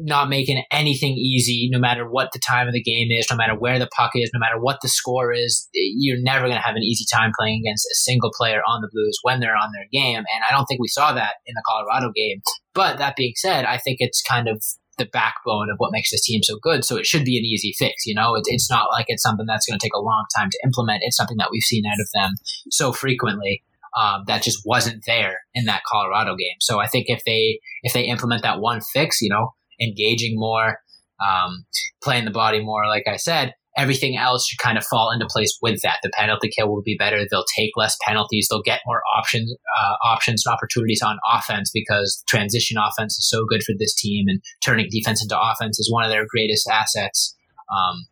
not 0.00 0.28
making 0.28 0.62
anything 0.70 1.14
easy, 1.14 1.68
no 1.72 1.78
matter 1.78 2.08
what 2.08 2.30
the 2.32 2.38
time 2.38 2.68
of 2.68 2.72
the 2.72 2.82
game 2.82 3.08
is, 3.10 3.26
no 3.30 3.36
matter 3.36 3.54
where 3.58 3.80
the 3.80 3.88
puck 3.96 4.12
is, 4.14 4.30
no 4.32 4.38
matter 4.38 4.60
what 4.60 4.78
the 4.80 4.88
score 4.88 5.32
is. 5.32 5.68
You're 5.72 6.22
never 6.22 6.46
going 6.46 6.56
to 6.56 6.62
have 6.62 6.76
an 6.76 6.82
easy 6.82 7.04
time 7.12 7.32
playing 7.36 7.62
against 7.64 7.86
a 7.86 7.96
single 7.96 8.30
player 8.36 8.60
on 8.66 8.80
the 8.80 8.88
Blues 8.92 9.18
when 9.22 9.40
they're 9.40 9.56
on 9.56 9.72
their 9.74 9.86
game. 9.92 10.18
And 10.18 10.44
I 10.48 10.52
don't 10.52 10.66
think 10.66 10.80
we 10.80 10.88
saw 10.88 11.12
that 11.14 11.34
in 11.46 11.54
the 11.54 11.62
Colorado 11.66 12.12
game. 12.14 12.40
But 12.74 12.98
that 12.98 13.16
being 13.16 13.34
said, 13.36 13.64
I 13.64 13.78
think 13.78 13.96
it's 14.00 14.22
kind 14.22 14.48
of 14.48 14.62
the 14.96 15.06
backbone 15.06 15.70
of 15.70 15.76
what 15.78 15.90
makes 15.92 16.12
this 16.12 16.24
team 16.24 16.42
so 16.42 16.56
good. 16.62 16.84
So 16.84 16.96
it 16.96 17.06
should 17.06 17.24
be 17.24 17.38
an 17.38 17.44
easy 17.44 17.74
fix. 17.76 18.06
You 18.06 18.14
know, 18.14 18.36
it, 18.36 18.44
it's 18.46 18.70
not 18.70 18.90
like 18.92 19.06
it's 19.08 19.22
something 19.22 19.46
that's 19.46 19.66
going 19.66 19.78
to 19.78 19.84
take 19.84 19.94
a 19.94 20.00
long 20.00 20.24
time 20.36 20.50
to 20.50 20.58
implement. 20.64 21.02
It's 21.02 21.16
something 21.16 21.38
that 21.38 21.48
we've 21.50 21.62
seen 21.62 21.84
out 21.86 22.00
of 22.00 22.08
them 22.14 22.34
so 22.70 22.92
frequently. 22.92 23.64
Um, 23.96 24.24
that 24.26 24.42
just 24.42 24.62
wasn't 24.64 25.02
there 25.06 25.38
in 25.54 25.66
that 25.66 25.82
Colorado 25.90 26.36
game. 26.36 26.56
So 26.60 26.80
I 26.80 26.86
think 26.86 27.06
if 27.08 27.22
they 27.24 27.60
if 27.82 27.92
they 27.92 28.04
implement 28.04 28.42
that 28.42 28.60
one 28.60 28.80
fix, 28.92 29.20
you 29.20 29.30
know, 29.30 29.50
engaging 29.80 30.38
more, 30.38 30.78
um, 31.24 31.64
playing 32.02 32.24
the 32.24 32.30
body 32.30 32.62
more, 32.62 32.86
like 32.86 33.04
I 33.06 33.16
said, 33.16 33.54
everything 33.76 34.16
else 34.16 34.46
should 34.46 34.58
kind 34.58 34.78
of 34.78 34.84
fall 34.84 35.10
into 35.10 35.26
place 35.26 35.56
with 35.60 35.80
that. 35.82 35.98
The 36.02 36.10
penalty 36.14 36.48
kill 36.48 36.68
will 36.68 36.82
be 36.82 36.96
better. 36.98 37.24
They'll 37.30 37.44
take 37.56 37.70
less 37.76 37.96
penalties. 38.06 38.48
They'll 38.48 38.62
get 38.62 38.80
more 38.86 39.02
options, 39.16 39.52
uh, 39.80 39.94
options 40.04 40.44
and 40.46 40.52
opportunities 40.52 41.02
on 41.02 41.18
offense 41.32 41.70
because 41.72 42.22
transition 42.28 42.76
offense 42.78 43.16
is 43.16 43.28
so 43.28 43.44
good 43.48 43.62
for 43.62 43.74
this 43.78 43.94
team, 43.94 44.26
and 44.28 44.40
turning 44.64 44.88
defense 44.90 45.22
into 45.22 45.40
offense 45.40 45.78
is 45.78 45.90
one 45.92 46.04
of 46.04 46.10
their 46.10 46.26
greatest 46.28 46.68
assets. 46.68 47.36
Um, 47.72 48.06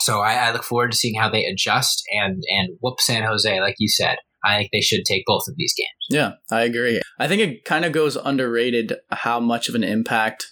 so 0.00 0.20
I, 0.20 0.34
I, 0.34 0.52
look 0.52 0.64
forward 0.64 0.92
to 0.92 0.96
seeing 0.96 1.18
how 1.18 1.28
they 1.28 1.44
adjust 1.44 2.02
and 2.10 2.42
and 2.48 2.76
whoop 2.80 3.00
San 3.00 3.22
Jose, 3.22 3.60
like 3.60 3.76
you 3.78 3.88
said. 3.88 4.16
I 4.44 4.56
think 4.56 4.70
they 4.72 4.80
should 4.80 5.04
take 5.04 5.24
both 5.26 5.48
of 5.48 5.56
these 5.56 5.74
games. 5.76 5.88
Yeah, 6.08 6.32
I 6.50 6.62
agree. 6.62 7.00
I 7.18 7.28
think 7.28 7.42
it 7.42 7.64
kind 7.64 7.84
of 7.84 7.92
goes 7.92 8.16
underrated 8.16 8.94
how 9.10 9.40
much 9.40 9.68
of 9.68 9.74
an 9.74 9.84
impact 9.84 10.46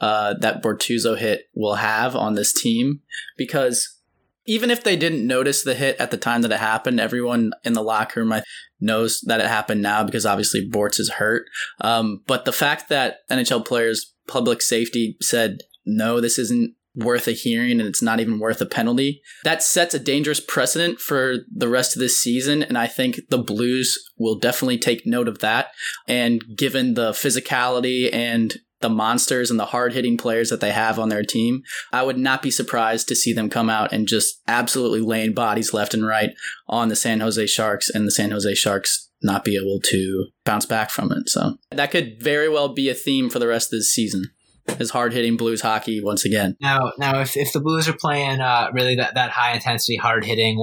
uh, 0.00 0.34
that 0.40 0.62
Bortuzzo 0.62 1.16
hit 1.16 1.48
will 1.54 1.76
have 1.76 2.14
on 2.14 2.34
this 2.34 2.52
team 2.52 3.00
because 3.36 3.98
even 4.46 4.70
if 4.70 4.82
they 4.82 4.96
didn't 4.96 5.26
notice 5.26 5.62
the 5.62 5.74
hit 5.74 5.96
at 6.00 6.10
the 6.10 6.16
time 6.16 6.40
that 6.40 6.52
it 6.52 6.58
happened, 6.58 6.98
everyone 6.98 7.52
in 7.64 7.74
the 7.74 7.82
locker 7.82 8.24
room 8.24 8.40
knows 8.80 9.20
that 9.26 9.40
it 9.40 9.46
happened 9.46 9.82
now 9.82 10.02
because 10.02 10.24
obviously 10.24 10.66
Bortz 10.66 10.98
is 10.98 11.10
hurt. 11.10 11.44
Um, 11.82 12.22
but 12.26 12.46
the 12.46 12.52
fact 12.52 12.88
that 12.88 13.18
NHL 13.30 13.66
players, 13.66 14.14
public 14.26 14.62
safety 14.62 15.18
said, 15.20 15.58
no, 15.84 16.20
this 16.20 16.38
isn't 16.38 16.74
worth 16.98 17.28
a 17.28 17.32
hearing 17.32 17.72
and 17.72 17.88
it's 17.88 18.02
not 18.02 18.20
even 18.20 18.38
worth 18.38 18.60
a 18.60 18.66
penalty. 18.66 19.22
That 19.44 19.62
sets 19.62 19.94
a 19.94 19.98
dangerous 19.98 20.40
precedent 20.40 21.00
for 21.00 21.36
the 21.54 21.68
rest 21.68 21.94
of 21.94 22.00
this 22.00 22.20
season. 22.20 22.62
And 22.62 22.76
I 22.76 22.86
think 22.86 23.20
the 23.30 23.38
Blues 23.38 23.98
will 24.18 24.38
definitely 24.38 24.78
take 24.78 25.06
note 25.06 25.28
of 25.28 25.38
that. 25.38 25.68
And 26.06 26.42
given 26.56 26.94
the 26.94 27.12
physicality 27.12 28.12
and 28.12 28.54
the 28.80 28.88
monsters 28.88 29.50
and 29.50 29.58
the 29.58 29.66
hard 29.66 29.92
hitting 29.92 30.16
players 30.16 30.50
that 30.50 30.60
they 30.60 30.70
have 30.70 30.98
on 30.98 31.08
their 31.08 31.24
team, 31.24 31.62
I 31.92 32.02
would 32.02 32.18
not 32.18 32.42
be 32.42 32.50
surprised 32.50 33.08
to 33.08 33.16
see 33.16 33.32
them 33.32 33.50
come 33.50 33.68
out 33.68 33.92
and 33.92 34.06
just 34.06 34.40
absolutely 34.46 35.00
laying 35.00 35.34
bodies 35.34 35.74
left 35.74 35.94
and 35.94 36.06
right 36.06 36.30
on 36.68 36.88
the 36.88 36.96
San 36.96 37.20
Jose 37.20 37.44
Sharks 37.46 37.90
and 37.90 38.06
the 38.06 38.12
San 38.12 38.30
Jose 38.30 38.54
Sharks 38.54 39.10
not 39.20 39.44
be 39.44 39.56
able 39.56 39.80
to 39.80 40.26
bounce 40.44 40.64
back 40.64 40.90
from 40.90 41.10
it. 41.10 41.28
So 41.28 41.56
that 41.70 41.90
could 41.90 42.22
very 42.22 42.48
well 42.48 42.72
be 42.72 42.88
a 42.88 42.94
theme 42.94 43.30
for 43.30 43.40
the 43.40 43.48
rest 43.48 43.72
of 43.72 43.78
this 43.78 43.92
season. 43.92 44.30
Is 44.78 44.90
hard 44.90 45.12
hitting 45.12 45.36
Blues 45.36 45.60
hockey 45.60 46.00
once 46.02 46.24
again. 46.24 46.56
Now, 46.60 46.92
now, 46.98 47.20
if, 47.20 47.36
if 47.36 47.52
the 47.52 47.60
Blues 47.60 47.88
are 47.88 47.94
playing 47.94 48.40
uh, 48.40 48.68
really 48.72 48.94
that, 48.96 49.14
that 49.14 49.30
high 49.30 49.52
intensity, 49.52 49.96
hard 49.96 50.24
hitting 50.24 50.56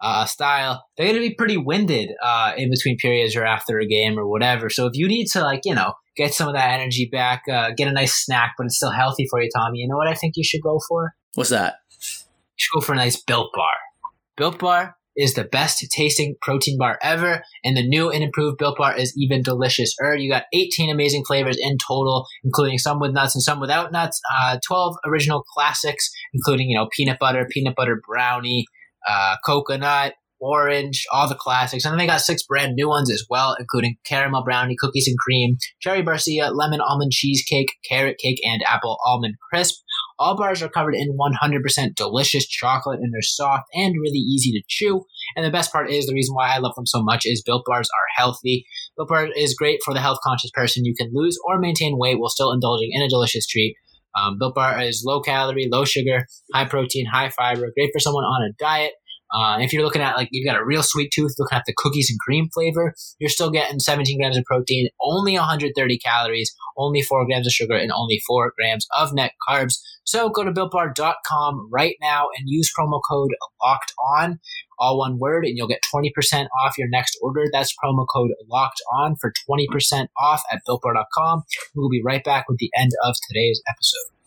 uh, 0.00 0.24
style, 0.24 0.84
they're 0.96 1.08
going 1.08 1.22
to 1.22 1.28
be 1.28 1.34
pretty 1.34 1.56
winded 1.58 2.10
uh, 2.22 2.52
in 2.56 2.70
between 2.70 2.96
periods 2.96 3.36
or 3.36 3.44
after 3.44 3.78
a 3.78 3.86
game 3.86 4.18
or 4.18 4.26
whatever. 4.26 4.70
So 4.70 4.86
if 4.86 4.92
you 4.94 5.06
need 5.06 5.26
to, 5.32 5.42
like, 5.42 5.62
you 5.64 5.74
know, 5.74 5.92
get 6.16 6.32
some 6.32 6.48
of 6.48 6.54
that 6.54 6.80
energy 6.80 7.08
back, 7.10 7.42
uh, 7.52 7.72
get 7.76 7.88
a 7.88 7.92
nice 7.92 8.14
snack, 8.14 8.54
but 8.56 8.66
it's 8.66 8.76
still 8.76 8.90
healthy 8.90 9.26
for 9.30 9.42
you, 9.42 9.50
Tommy. 9.54 9.80
You 9.80 9.88
know 9.88 9.96
what 9.96 10.08
I 10.08 10.14
think 10.14 10.34
you 10.36 10.44
should 10.44 10.62
go 10.62 10.80
for? 10.88 11.14
What's 11.34 11.50
that? 11.50 11.76
You 11.90 12.56
should 12.56 12.74
go 12.74 12.80
for 12.80 12.92
a 12.92 12.96
nice 12.96 13.20
Built 13.22 13.50
Bar. 13.54 13.66
Built 14.36 14.58
Bar 14.58 14.96
is 15.18 15.34
the 15.34 15.44
best 15.44 15.84
tasting 15.90 16.36
protein 16.40 16.78
bar 16.78 16.98
ever, 17.02 17.42
and 17.64 17.76
the 17.76 17.86
new 17.86 18.08
and 18.08 18.22
improved 18.22 18.56
Built 18.56 18.78
Bar 18.78 18.96
is 18.96 19.12
even 19.18 19.42
delicious. 19.42 19.94
Er, 20.00 20.14
you 20.14 20.30
got 20.30 20.44
18 20.54 20.90
amazing 20.90 21.24
flavors 21.26 21.58
in 21.60 21.76
total, 21.86 22.24
including 22.44 22.78
some 22.78 23.00
with 23.00 23.12
nuts 23.12 23.34
and 23.34 23.42
some 23.42 23.60
without 23.60 23.90
nuts. 23.90 24.20
Uh, 24.40 24.58
12 24.66 24.94
original 25.06 25.42
classics, 25.54 26.08
including 26.32 26.70
you 26.70 26.78
know 26.78 26.88
peanut 26.96 27.18
butter, 27.18 27.46
peanut 27.50 27.74
butter 27.74 28.00
brownie, 28.06 28.64
uh, 29.08 29.34
coconut, 29.44 30.14
orange, 30.40 31.04
all 31.12 31.28
the 31.28 31.34
classics. 31.34 31.84
And 31.84 31.92
then 31.92 31.98
they 31.98 32.06
got 32.06 32.20
six 32.20 32.44
brand 32.44 32.74
new 32.74 32.88
ones 32.88 33.10
as 33.10 33.26
well, 33.28 33.56
including 33.58 33.96
caramel 34.06 34.44
brownie, 34.44 34.76
cookies 34.78 35.08
and 35.08 35.18
cream, 35.18 35.56
cherry 35.80 36.02
barcia, 36.02 36.54
lemon 36.54 36.80
almond 36.80 37.10
cheesecake, 37.10 37.74
carrot 37.88 38.18
cake, 38.22 38.38
and 38.44 38.62
apple 38.68 38.98
almond 39.04 39.34
crisp. 39.50 39.82
All 40.18 40.36
bars 40.36 40.62
are 40.62 40.68
covered 40.68 40.94
in 40.94 41.16
100% 41.16 41.94
delicious 41.94 42.46
chocolate 42.46 43.00
and 43.00 43.12
they're 43.12 43.22
soft 43.22 43.64
and 43.74 43.94
really 44.00 44.18
easy 44.18 44.50
to 44.52 44.62
chew. 44.68 45.04
And 45.36 45.44
the 45.44 45.50
best 45.50 45.72
part 45.72 45.90
is 45.90 46.06
the 46.06 46.14
reason 46.14 46.34
why 46.34 46.54
I 46.54 46.58
love 46.58 46.74
them 46.74 46.86
so 46.86 47.02
much 47.02 47.24
is 47.24 47.42
Built 47.42 47.64
Bars 47.66 47.88
are 47.88 48.22
healthy. 48.22 48.66
Built 48.96 49.08
Bar 49.08 49.28
is 49.36 49.54
great 49.54 49.80
for 49.84 49.94
the 49.94 50.00
health 50.00 50.18
conscious 50.24 50.50
person. 50.52 50.84
You 50.84 50.94
can 50.94 51.10
lose 51.12 51.38
or 51.46 51.58
maintain 51.58 51.98
weight 51.98 52.18
while 52.18 52.30
still 52.30 52.52
indulging 52.52 52.90
in 52.92 53.02
a 53.02 53.08
delicious 53.08 53.46
treat. 53.46 53.76
Um, 54.18 54.38
Built 54.38 54.54
Bar 54.54 54.80
is 54.82 55.04
low 55.06 55.20
calorie, 55.20 55.68
low 55.70 55.84
sugar, 55.84 56.26
high 56.52 56.64
protein, 56.64 57.06
high 57.06 57.30
fiber, 57.30 57.70
great 57.74 57.90
for 57.92 58.00
someone 58.00 58.24
on 58.24 58.50
a 58.50 58.52
diet. 58.58 58.92
Uh, 59.32 59.58
if 59.60 59.72
you're 59.72 59.84
looking 59.84 60.02
at 60.02 60.16
like 60.16 60.28
you've 60.32 60.46
got 60.46 60.60
a 60.60 60.64
real 60.64 60.82
sweet 60.82 61.10
tooth, 61.12 61.34
looking 61.38 61.56
at 61.56 61.64
the 61.66 61.74
cookies 61.76 62.10
and 62.10 62.18
cream 62.20 62.48
flavor, 62.52 62.94
you're 63.18 63.28
still 63.28 63.50
getting 63.50 63.78
17 63.78 64.18
grams 64.18 64.38
of 64.38 64.44
protein, 64.44 64.88
only 65.00 65.34
130 65.34 65.98
calories, 65.98 66.54
only 66.76 67.02
4 67.02 67.26
grams 67.26 67.46
of 67.46 67.52
sugar, 67.52 67.76
and 67.76 67.92
only 67.92 68.20
4 68.26 68.52
grams 68.56 68.86
of 68.96 69.12
net 69.12 69.32
carbs. 69.48 69.74
So 70.04 70.30
go 70.30 70.42
to 70.42 70.52
builtbar.com 70.52 71.68
right 71.70 71.96
now 72.00 72.28
and 72.38 72.48
use 72.48 72.72
promo 72.78 73.00
code 73.06 73.30
locked 73.62 73.92
on, 74.16 74.40
all 74.78 74.98
one 74.98 75.18
word, 75.18 75.44
and 75.44 75.56
you'll 75.56 75.68
get 75.68 75.82
20% 75.94 76.46
off 76.62 76.78
your 76.78 76.88
next 76.88 77.18
order. 77.20 77.44
That's 77.52 77.74
promo 77.84 78.06
code 78.10 78.30
locked 78.48 78.80
on 78.94 79.16
for 79.20 79.32
20% 79.50 80.06
off 80.18 80.42
at 80.50 80.62
builtbar.com. 80.66 81.42
We'll 81.74 81.90
be 81.90 82.02
right 82.02 82.24
back 82.24 82.46
with 82.48 82.58
the 82.58 82.70
end 82.78 82.92
of 83.04 83.16
today's 83.28 83.60
episode. 83.68 84.17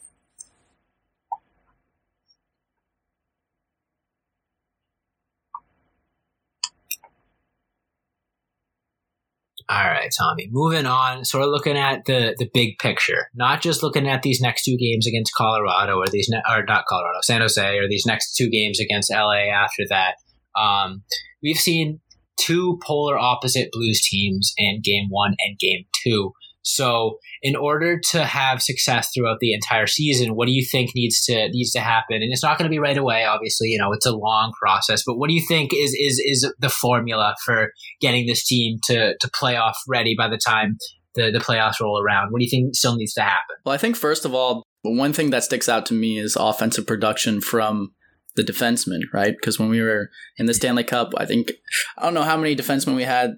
All 9.72 9.86
right, 9.86 10.12
Tommy. 10.18 10.50
Moving 10.52 10.86
on, 10.86 11.24
sort 11.24 11.46
of 11.46 11.50
looking 11.50 11.78
at 11.78 12.04
the 12.04 12.36
the 12.38 12.50
big 12.54 12.78
picture, 12.80 13.30
not 13.34 13.62
just 13.62 13.82
looking 13.82 14.06
at 14.06 14.22
these 14.22 14.42
next 14.42 14.66
two 14.66 14.76
games 14.78 15.08
against 15.08 15.34
Colorado 15.34 15.96
or 15.96 16.08
these 16.08 16.28
ne- 16.30 16.44
or 16.50 16.66
not 16.66 16.84
Colorado, 16.90 17.20
San 17.22 17.40
Jose, 17.40 17.78
or 17.78 17.88
these 17.88 18.06
next 18.06 18.36
two 18.36 18.50
games 18.50 18.82
against 18.82 19.10
LA. 19.10 19.50
After 19.50 19.84
that, 19.88 20.16
um, 20.60 21.04
we've 21.42 21.56
seen 21.56 22.02
two 22.38 22.80
polar 22.86 23.18
opposite 23.18 23.70
Blues 23.72 24.02
teams 24.02 24.52
in 24.58 24.82
Game 24.84 25.08
One 25.10 25.36
and 25.40 25.58
Game 25.58 25.86
Two. 26.04 26.34
So, 26.64 27.18
in 27.42 27.56
order 27.56 28.00
to 28.12 28.24
have 28.24 28.62
success 28.62 29.10
throughout 29.14 29.40
the 29.40 29.54
entire 29.54 29.88
season, 29.88 30.36
what 30.36 30.46
do 30.48 30.52
you 30.52 30.66
think 30.66 30.92
needs 30.96 31.24
to 31.26 31.50
needs 31.50 31.72
to 31.72 31.80
happen? 31.80 32.18
And 32.18 32.32
it's 32.32 32.44
not 32.44 32.58
going 32.58 32.70
to 32.70 32.74
be 32.74 32.80
right 32.80 32.98
away, 32.98 33.26
obviously. 33.26 33.70
You 33.70 33.80
know, 33.80 33.92
it's 33.94 34.06
a 34.06 34.16
long 34.16 34.54
process. 34.62 35.04
But 35.06 35.18
what 35.18 35.28
do 35.28 35.34
you 35.34 35.46
think 35.48 35.72
is 35.74 35.94
is 35.94 36.22
is 36.24 36.54
the 36.60 36.70
formula 36.70 37.36
for 37.44 37.72
getting 38.00 38.28
this 38.28 38.46
team 38.46 38.80
to 38.86 39.18
to 39.18 39.28
playoff 39.30 39.74
ready 39.88 40.16
by 40.18 40.28
the 40.28 40.38
time 40.38 40.78
the 41.16 41.32
the 41.32 41.40
playoffs 41.40 41.80
roll 41.80 42.02
around? 42.02 42.32
What 42.32 42.40
do 42.40 42.46
you 42.46 42.52
think 42.52 42.76
still 42.76 42.96
needs 42.96 43.14
to 43.16 43.22
happen? 43.22 43.56
Well, 43.66 43.74
I 43.74 43.78
think 43.78 43.96
first 43.96 44.26
of 44.26 44.34
all, 44.34 44.64
one 44.84 45.14
thing 45.14 45.32
that 45.32 45.44
sticks 45.44 45.70
out 45.70 45.86
to 45.88 45.94
me 45.94 46.18
is 46.18 46.36
offensive 46.36 46.86
production 46.86 47.42
from 47.42 47.94
the 48.36 48.44
defensemen, 48.44 49.02
right? 49.14 49.34
Because 49.36 49.60
when 49.60 49.70
we 49.70 49.82
were 49.82 50.10
in 50.38 50.46
the 50.46 50.54
Stanley 50.54 50.84
Cup, 50.84 51.14
I 51.18 51.26
think 51.26 51.52
I 51.98 52.04
don't 52.04 52.14
know 52.14 52.24
how 52.24 52.38
many 52.38 52.56
defensemen 52.56 52.96
we 52.96 53.04
had 53.04 53.38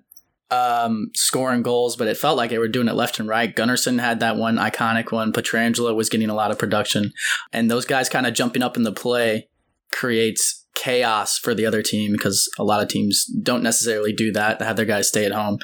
um, 0.53 1.11
scoring 1.15 1.63
goals, 1.63 1.95
but 1.95 2.07
it 2.07 2.17
felt 2.17 2.37
like 2.37 2.49
they 2.49 2.57
were 2.57 2.67
doing 2.67 2.87
it 2.87 2.95
left 2.95 3.19
and 3.19 3.27
right. 3.27 3.55
Gunnarsson 3.55 3.99
had 3.99 4.19
that 4.19 4.37
one 4.37 4.57
iconic 4.57 5.11
one. 5.11 5.33
Pietrangelo 5.33 5.95
was 5.95 6.09
getting 6.09 6.29
a 6.29 6.35
lot 6.35 6.51
of 6.51 6.59
production, 6.59 7.13
and 7.51 7.69
those 7.69 7.85
guys 7.85 8.09
kind 8.09 8.27
of 8.27 8.33
jumping 8.33 8.63
up 8.63 8.77
in 8.77 8.83
the 8.83 8.91
play 8.91 9.49
creates 9.91 10.62
chaos 10.75 11.37
for 11.37 11.53
the 11.53 11.65
other 11.65 11.81
team 11.81 12.11
because 12.11 12.49
a 12.57 12.63
lot 12.63 12.81
of 12.81 12.87
teams 12.87 13.25
don't 13.25 13.63
necessarily 13.63 14.13
do 14.13 14.31
that. 14.31 14.59
They 14.59 14.65
have 14.65 14.75
their 14.75 14.85
guys 14.85 15.07
stay 15.07 15.25
at 15.25 15.31
home. 15.31 15.59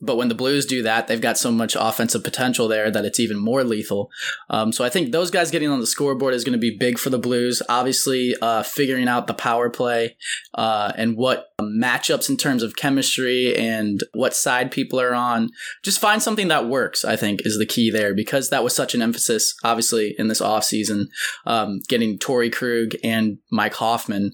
But 0.00 0.16
when 0.16 0.28
the 0.28 0.34
Blues 0.34 0.64
do 0.64 0.82
that, 0.82 1.08
they've 1.08 1.20
got 1.20 1.38
so 1.38 1.50
much 1.50 1.76
offensive 1.78 2.22
potential 2.22 2.68
there 2.68 2.90
that 2.90 3.04
it's 3.04 3.18
even 3.18 3.36
more 3.36 3.64
lethal. 3.64 4.10
Um, 4.48 4.72
so 4.72 4.84
I 4.84 4.90
think 4.90 5.10
those 5.10 5.30
guys 5.30 5.50
getting 5.50 5.70
on 5.70 5.80
the 5.80 5.86
scoreboard 5.86 6.34
is 6.34 6.44
going 6.44 6.52
to 6.52 6.58
be 6.58 6.76
big 6.76 6.98
for 6.98 7.10
the 7.10 7.18
Blues. 7.18 7.62
Obviously, 7.68 8.34
uh, 8.40 8.62
figuring 8.62 9.08
out 9.08 9.26
the 9.26 9.34
power 9.34 9.68
play 9.70 10.16
uh, 10.54 10.92
and 10.96 11.16
what 11.16 11.50
matchups 11.60 12.28
in 12.28 12.36
terms 12.36 12.62
of 12.62 12.76
chemistry 12.76 13.56
and 13.56 14.04
what 14.14 14.34
side 14.34 14.70
people 14.70 15.00
are 15.00 15.14
on. 15.14 15.50
Just 15.82 15.98
find 15.98 16.22
something 16.22 16.48
that 16.48 16.68
works, 16.68 17.04
I 17.04 17.16
think, 17.16 17.40
is 17.44 17.58
the 17.58 17.66
key 17.66 17.90
there 17.90 18.14
because 18.14 18.50
that 18.50 18.62
was 18.62 18.74
such 18.74 18.94
an 18.94 19.02
emphasis, 19.02 19.54
obviously, 19.64 20.14
in 20.16 20.28
this 20.28 20.40
offseason. 20.40 21.06
Um, 21.44 21.80
getting 21.88 22.18
Torey 22.18 22.52
Krug 22.52 22.92
and 23.02 23.38
Mike 23.50 23.74
Hoffman 23.74 24.32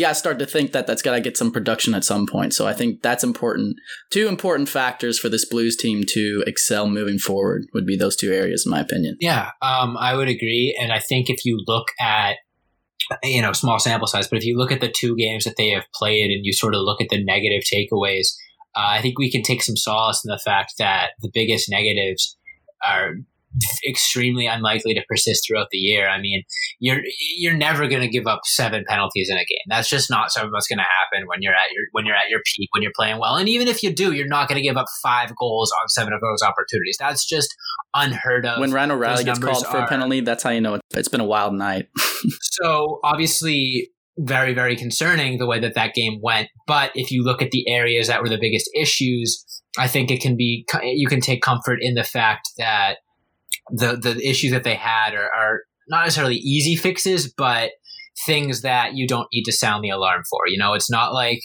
got 0.00 0.10
to 0.10 0.14
start 0.14 0.38
to 0.38 0.46
think 0.46 0.72
that 0.72 0.86
that's 0.86 1.02
got 1.02 1.12
to 1.12 1.20
get 1.20 1.36
some 1.36 1.52
production 1.52 1.94
at 1.94 2.04
some 2.04 2.26
point. 2.26 2.54
So 2.54 2.66
I 2.66 2.72
think 2.72 3.02
that's 3.02 3.22
important. 3.22 3.76
Two 4.10 4.28
important 4.28 4.68
factors 4.68 5.18
for 5.18 5.28
this 5.28 5.44
Blues 5.44 5.76
team 5.76 6.04
to 6.08 6.42
excel 6.46 6.88
moving 6.88 7.18
forward 7.18 7.66
would 7.74 7.86
be 7.86 7.96
those 7.96 8.16
two 8.16 8.32
areas, 8.32 8.64
in 8.66 8.70
my 8.70 8.80
opinion. 8.80 9.16
Yeah, 9.20 9.50
um, 9.60 9.96
I 9.98 10.14
would 10.14 10.28
agree. 10.28 10.76
And 10.80 10.92
I 10.92 10.98
think 10.98 11.28
if 11.28 11.44
you 11.44 11.62
look 11.66 11.88
at 12.00 12.36
you 13.22 13.42
know 13.42 13.52
small 13.52 13.78
sample 13.78 14.06
size, 14.06 14.28
but 14.28 14.38
if 14.38 14.44
you 14.44 14.56
look 14.56 14.72
at 14.72 14.80
the 14.80 14.92
two 14.94 15.16
games 15.16 15.44
that 15.44 15.56
they 15.56 15.70
have 15.70 15.84
played 15.94 16.30
and 16.30 16.44
you 16.44 16.52
sort 16.52 16.74
of 16.74 16.82
look 16.82 17.00
at 17.00 17.08
the 17.10 17.22
negative 17.22 17.62
takeaways, 17.62 18.28
uh, 18.74 18.96
I 18.96 19.02
think 19.02 19.18
we 19.18 19.30
can 19.30 19.42
take 19.42 19.62
some 19.62 19.76
solace 19.76 20.22
in 20.24 20.30
the 20.30 20.40
fact 20.42 20.74
that 20.78 21.10
the 21.20 21.30
biggest 21.32 21.70
negatives 21.70 22.36
are 22.86 23.16
extremely 23.88 24.46
unlikely 24.46 24.94
to 24.94 25.02
persist 25.08 25.44
throughout 25.46 25.68
the 25.70 25.78
year. 25.78 26.08
I 26.08 26.20
mean, 26.20 26.42
you're 26.80 27.00
you're 27.36 27.56
never 27.56 27.86
going 27.86 28.00
to 28.00 28.08
give 28.08 28.26
up 28.26 28.40
seven 28.44 28.84
penalties 28.88 29.28
in 29.30 29.36
a 29.36 29.40
game. 29.40 29.64
That's 29.68 29.88
just 29.88 30.10
not 30.10 30.30
something 30.30 30.50
that's 30.52 30.66
going 30.66 30.78
to 30.78 30.84
happen 30.84 31.26
when 31.26 31.38
you're 31.42 31.54
at 31.54 31.70
your 31.72 31.84
when 31.92 32.06
you're 32.06 32.16
at 32.16 32.28
your 32.28 32.40
peak 32.54 32.68
when 32.72 32.82
you're 32.82 32.92
playing 32.96 33.18
well. 33.18 33.36
And 33.36 33.48
even 33.48 33.68
if 33.68 33.82
you 33.82 33.94
do, 33.94 34.12
you're 34.12 34.26
not 34.26 34.48
going 34.48 34.56
to 34.56 34.62
give 34.62 34.76
up 34.76 34.86
five 35.02 35.32
goals 35.36 35.72
on 35.82 35.88
seven 35.88 36.12
of 36.12 36.20
those 36.20 36.42
opportunities. 36.42 36.96
That's 36.98 37.26
just 37.26 37.54
unheard 37.94 38.46
of. 38.46 38.60
When 38.60 38.72
Ryan 38.72 38.92
O'Reilly 38.92 39.24
gets 39.24 39.38
called 39.38 39.66
for 39.66 39.78
a 39.78 39.86
penalty, 39.86 40.20
that's 40.20 40.42
how 40.42 40.50
you 40.50 40.60
know 40.60 40.80
it's 40.94 41.08
been 41.08 41.20
a 41.20 41.26
wild 41.26 41.54
night. 41.54 41.88
so 42.40 43.00
obviously, 43.04 43.90
very 44.18 44.54
very 44.54 44.76
concerning 44.76 45.38
the 45.38 45.46
way 45.46 45.60
that 45.60 45.74
that 45.74 45.94
game 45.94 46.20
went. 46.22 46.48
But 46.66 46.92
if 46.94 47.10
you 47.10 47.22
look 47.22 47.42
at 47.42 47.50
the 47.50 47.68
areas 47.68 48.08
that 48.08 48.22
were 48.22 48.28
the 48.28 48.38
biggest 48.40 48.70
issues, 48.74 49.44
I 49.78 49.88
think 49.88 50.10
it 50.10 50.20
can 50.20 50.36
be 50.36 50.66
you 50.82 51.08
can 51.08 51.20
take 51.20 51.42
comfort 51.42 51.78
in 51.80 51.94
the 51.94 52.04
fact 52.04 52.48
that 52.58 52.98
the 53.72 53.96
the 53.96 54.28
issues 54.28 54.52
that 54.52 54.64
they 54.64 54.74
had 54.74 55.14
are, 55.14 55.30
are 55.32 55.60
not 55.88 56.04
necessarily 56.04 56.36
easy 56.36 56.76
fixes, 56.76 57.32
but 57.36 57.70
things 58.26 58.62
that 58.62 58.94
you 58.94 59.08
don't 59.08 59.26
need 59.32 59.44
to 59.44 59.52
sound 59.52 59.82
the 59.82 59.90
alarm 59.90 60.22
for. 60.28 60.46
You 60.46 60.58
know, 60.58 60.74
it's 60.74 60.90
not 60.90 61.12
like 61.12 61.40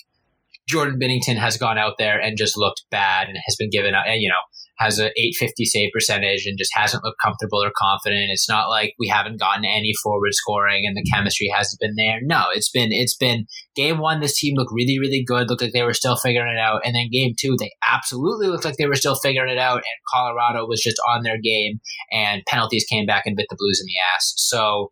Jordan 0.68 1.00
Binnington 1.00 1.38
has 1.38 1.58
gone 1.58 1.78
out 1.78 1.94
there 1.98 2.20
and 2.20 2.38
just 2.38 2.58
looked 2.58 2.84
bad 2.92 3.30
and 3.30 3.38
has 3.46 3.56
been 3.56 3.70
given, 3.70 3.94
you 4.18 4.30
know, 4.30 4.36
has 4.78 5.00
a 5.00 5.08
850 5.08 5.66
save 5.66 5.90
percentage 5.92 6.46
and 6.46 6.58
just 6.58 6.72
hasn't 6.76 7.04
looked 7.04 7.20
comfortable 7.24 7.64
or 7.64 7.72
confident. 7.76 8.30
It's 8.32 8.50
not 8.50 8.70
like 8.70 8.94
we 9.00 9.08
haven't 9.08 9.40
gotten 9.40 9.66
any 9.66 9.94
forward 10.04 10.34
scoring 10.34 10.86
and 10.86 10.96
the 10.96 11.08
chemistry 11.12 11.52
hasn't 11.54 11.80
been 11.80 11.96
there. 11.96 12.20
No, 12.22 12.46
it's 12.54 12.70
been 12.70 12.90
it's 12.92 13.16
been 13.16 13.48
game 13.76 13.98
one. 13.98 14.20
This 14.20 14.40
team 14.40 14.54
looked 14.56 14.72
really 14.74 15.00
really 15.00 15.24
good. 15.24 15.50
Looked 15.50 15.62
like 15.62 15.74
they 15.74 15.84
were 15.84 15.94
still 15.94 16.16
figuring 16.16 16.56
it 16.56 16.60
out. 16.60 16.82
And 16.86 16.96
then 16.96 17.10
game 17.12 17.34
two, 17.40 17.56
they 17.58 17.72
absolutely 17.88 18.48
looked 18.48 18.66
like 18.66 18.78
they 18.78 18.88
were 18.88 18.96
still 18.96 19.16
figuring 19.16 19.52
it 19.52 19.60
out. 19.60 19.78
And 19.78 19.84
Colorado 20.14 20.66
was 20.68 20.82
just 20.82 20.98
on 21.10 21.24
their 21.24 21.40
game. 21.40 21.80
And 22.12 22.44
penalties 22.48 22.86
came 22.90 23.06
back 23.06 23.26
and 23.26 23.36
bit 23.36 23.48
the 23.50 23.58
Blues 23.58 23.82
in 23.82 23.88
the 23.88 24.00
ass. 24.16 24.34
So 24.38 24.92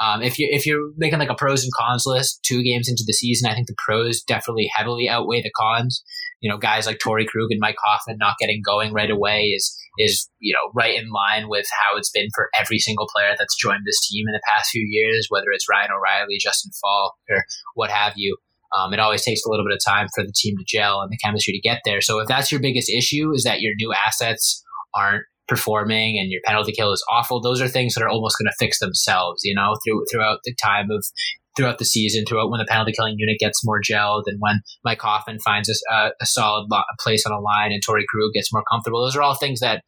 um, 0.00 0.22
if 0.22 0.38
you 0.38 0.48
if 0.50 0.66
you're 0.66 0.90
making 0.96 1.20
like 1.20 1.30
a 1.30 1.34
pros 1.34 1.62
and 1.62 1.72
cons 1.72 2.04
list, 2.06 2.40
two 2.42 2.62
games 2.62 2.88
into 2.88 3.04
the 3.06 3.12
season, 3.12 3.48
I 3.48 3.54
think 3.54 3.68
the 3.68 3.76
pros 3.78 4.22
definitely 4.22 4.68
heavily 4.74 5.08
outweigh 5.08 5.42
the 5.42 5.52
cons. 5.56 6.02
You 6.44 6.50
know, 6.50 6.58
guys 6.58 6.84
like 6.84 6.98
Torey 6.98 7.26
Krug 7.26 7.48
and 7.50 7.58
Mike 7.58 7.80
Hoffman 7.82 8.18
not 8.18 8.36
getting 8.38 8.60
going 8.62 8.92
right 8.92 9.10
away 9.10 9.54
is 9.56 9.74
is 9.96 10.28
you 10.40 10.52
know 10.52 10.70
right 10.74 10.94
in 10.94 11.08
line 11.08 11.48
with 11.48 11.66
how 11.72 11.96
it's 11.96 12.10
been 12.10 12.28
for 12.34 12.50
every 12.60 12.78
single 12.78 13.08
player 13.14 13.34
that's 13.38 13.56
joined 13.56 13.84
this 13.86 14.06
team 14.06 14.26
in 14.28 14.34
the 14.34 14.42
past 14.46 14.68
few 14.68 14.86
years, 14.86 15.26
whether 15.30 15.46
it's 15.54 15.64
Ryan 15.70 15.92
O'Reilly, 15.92 16.36
Justin 16.38 16.72
Faulk, 16.82 17.14
or 17.30 17.44
what 17.74 17.90
have 17.90 18.12
you. 18.16 18.36
Um, 18.76 18.92
it 18.92 19.00
always 19.00 19.24
takes 19.24 19.40
a 19.46 19.50
little 19.50 19.64
bit 19.64 19.74
of 19.74 19.80
time 19.82 20.08
for 20.14 20.22
the 20.22 20.32
team 20.36 20.56
to 20.58 20.64
gel 20.66 21.00
and 21.00 21.10
the 21.10 21.16
chemistry 21.16 21.54
to 21.54 21.60
get 21.60 21.80
there. 21.86 22.02
So 22.02 22.18
if 22.18 22.28
that's 22.28 22.52
your 22.52 22.60
biggest 22.60 22.90
issue, 22.90 23.32
is 23.32 23.44
that 23.44 23.62
your 23.62 23.72
new 23.76 23.94
assets 23.94 24.62
aren't 24.94 25.24
performing 25.48 26.18
and 26.18 26.30
your 26.30 26.40
penalty 26.44 26.72
kill 26.72 26.92
is 26.92 27.04
awful. 27.10 27.40
Those 27.40 27.60
are 27.60 27.68
things 27.68 27.94
that 27.94 28.02
are 28.02 28.08
almost 28.08 28.36
going 28.38 28.50
to 28.50 28.56
fix 28.58 28.80
themselves, 28.80 29.42
you 29.44 29.54
know, 29.54 29.76
through, 29.84 30.04
throughout 30.10 30.40
the 30.44 30.54
time 30.62 30.90
of 30.90 31.06
throughout 31.56 31.78
the 31.78 31.84
season, 31.84 32.24
throughout 32.26 32.50
when 32.50 32.58
the 32.58 32.66
penalty 32.68 32.92
killing 32.92 33.16
unit 33.18 33.38
gets 33.38 33.64
more 33.64 33.80
gelled 33.80 34.24
and 34.26 34.38
when 34.40 34.60
Mike 34.84 35.00
Hoffman 35.00 35.38
finds 35.38 35.68
a, 35.68 35.94
uh, 35.94 36.10
a 36.20 36.26
solid 36.26 36.68
place 37.00 37.24
on 37.26 37.32
a 37.32 37.40
line 37.40 37.72
and 37.72 37.82
Torey 37.82 38.04
Krug 38.08 38.32
gets 38.34 38.52
more 38.52 38.64
comfortable. 38.70 39.02
Those 39.02 39.16
are 39.16 39.22
all 39.22 39.34
things 39.34 39.60
that 39.60 39.84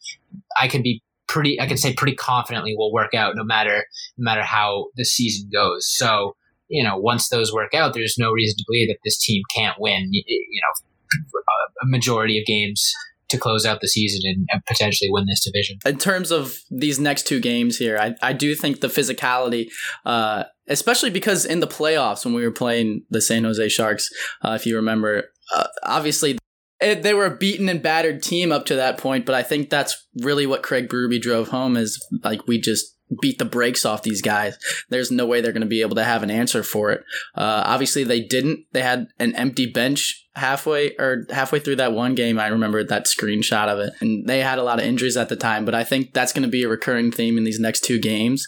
I 0.61 0.69
can 0.69 0.83
be 0.83 1.03
pretty, 1.29 1.61
I 1.61 1.67
can 1.67 1.77
say 1.77 1.93
pretty 1.93 2.15
confidently 2.15 2.75
will 2.77 2.93
work 2.93 3.15
out 3.15 3.35
no 3.37 3.45
matter, 3.45 3.85
no 4.17 4.25
matter 4.25 4.43
how 4.43 4.87
the 4.97 5.05
season 5.05 5.51
goes. 5.53 5.89
So, 5.89 6.37
you 6.69 6.83
know, 6.85 6.97
once 6.97 7.29
those 7.29 7.53
work 7.53 7.75
out, 7.75 7.95
there's 7.95 8.17
no 8.19 8.31
reason 8.31 8.57
to 8.59 8.65
believe 8.67 8.89
that 8.89 8.99
this 9.05 9.19
team 9.19 9.43
can't 9.55 9.77
win, 9.79 10.09
you 10.13 10.23
know, 10.63 11.41
a 11.83 11.87
majority 11.87 12.39
of 12.39 12.47
games 12.47 12.93
to 13.29 13.39
close 13.39 13.67
out 13.67 13.81
the 13.81 13.89
season 13.89 14.21
and, 14.25 14.47
and, 14.51 14.63
potentially 14.67 15.11
win 15.11 15.27
this 15.27 15.45
division. 15.45 15.79
In 15.85 15.99
terms 15.99 16.31
of 16.31 16.59
these 16.71 16.99
next 16.99 17.27
two 17.27 17.41
games 17.41 17.77
here, 17.77 17.99
I, 17.99 18.15
I 18.23 18.33
do 18.33 18.55
think 18.55 18.81
the 18.81 18.89
physicality, 18.89 19.69
uh, 20.05 20.45
especially 20.69 21.11
because 21.11 21.45
in 21.45 21.61
the 21.61 21.67
playoffs 21.67 22.25
when 22.25 22.35
we 22.35 22.45
were 22.45 22.53
playing 22.53 23.03
the 23.11 23.21
San 23.21 23.45
Jose 23.45 23.69
Sharks, 23.69 24.09
uh, 24.43 24.53
if 24.53 24.67
you 24.67 24.77
remember, 24.77 25.25
uh, 25.55 25.67
obviously 25.83 26.39
it, 26.81 27.03
they 27.03 27.15
were 27.15 27.27
a 27.27 27.37
beaten 27.37 27.69
and 27.69 27.83
battered 27.83 28.23
team 28.23 28.53
up 28.53 28.67
to 28.67 28.77
that 28.77 28.99
point, 28.99 29.27
but 29.27 29.35
I 29.35 29.43
think 29.43 29.71
that's 29.71 30.07
really 30.23 30.47
what 30.47 30.63
Craig 30.63 30.89
Berube 30.89 31.21
drove 31.21 31.49
home 31.49 31.77
is 31.77 32.05
like 32.23 32.47
we 32.47 32.61
just 32.61 32.97
beat 33.21 33.39
the 33.39 33.45
brakes 33.45 33.85
off 33.85 34.03
these 34.03 34.21
guys. 34.21 34.59
There's 34.91 35.11
no 35.11 35.27
way 35.27 35.41
they're 35.41 35.53
going 35.53 35.61
to 35.61 35.67
be 35.67 35.81
able 35.81 35.97
to 35.97 36.05
have 36.05 36.23
an 36.23 36.31
answer 36.31 36.63
for 36.63 36.91
it. 36.91 37.03
Uh, 37.35 37.63
obviously, 37.65 38.05
they 38.05 38.21
didn't. 38.21 38.67
They 38.73 38.83
had 38.83 39.09
an 39.19 39.35
empty 39.37 39.71
bench 39.71 40.26
halfway 40.37 40.95
or 40.97 41.27
halfway 41.31 41.59
through 41.59 41.77
that 41.77 41.93
one 41.93 42.15
game. 42.15 42.39
I 42.39 42.49
remember 42.49 42.85
that 42.85 43.07
screenshot 43.07 43.69
of 43.69 43.79
it, 43.81 43.93
and 44.01 44.27
they 44.29 44.41
had 44.41 44.59
a 44.59 44.63
lot 44.63 44.79
of 44.79 44.85
injuries 44.85 45.17
at 45.17 45.29
the 45.29 45.37
time. 45.37 45.65
But 45.65 45.75
I 45.75 45.83
think 45.83 46.13
that's 46.13 46.33
going 46.33 46.45
to 46.45 46.49
be 46.49 46.63
a 46.63 46.69
recurring 46.69 47.11
theme 47.11 47.37
in 47.39 47.45
these 47.45 47.59
next 47.59 47.85
two 47.85 47.99
games. 47.99 48.47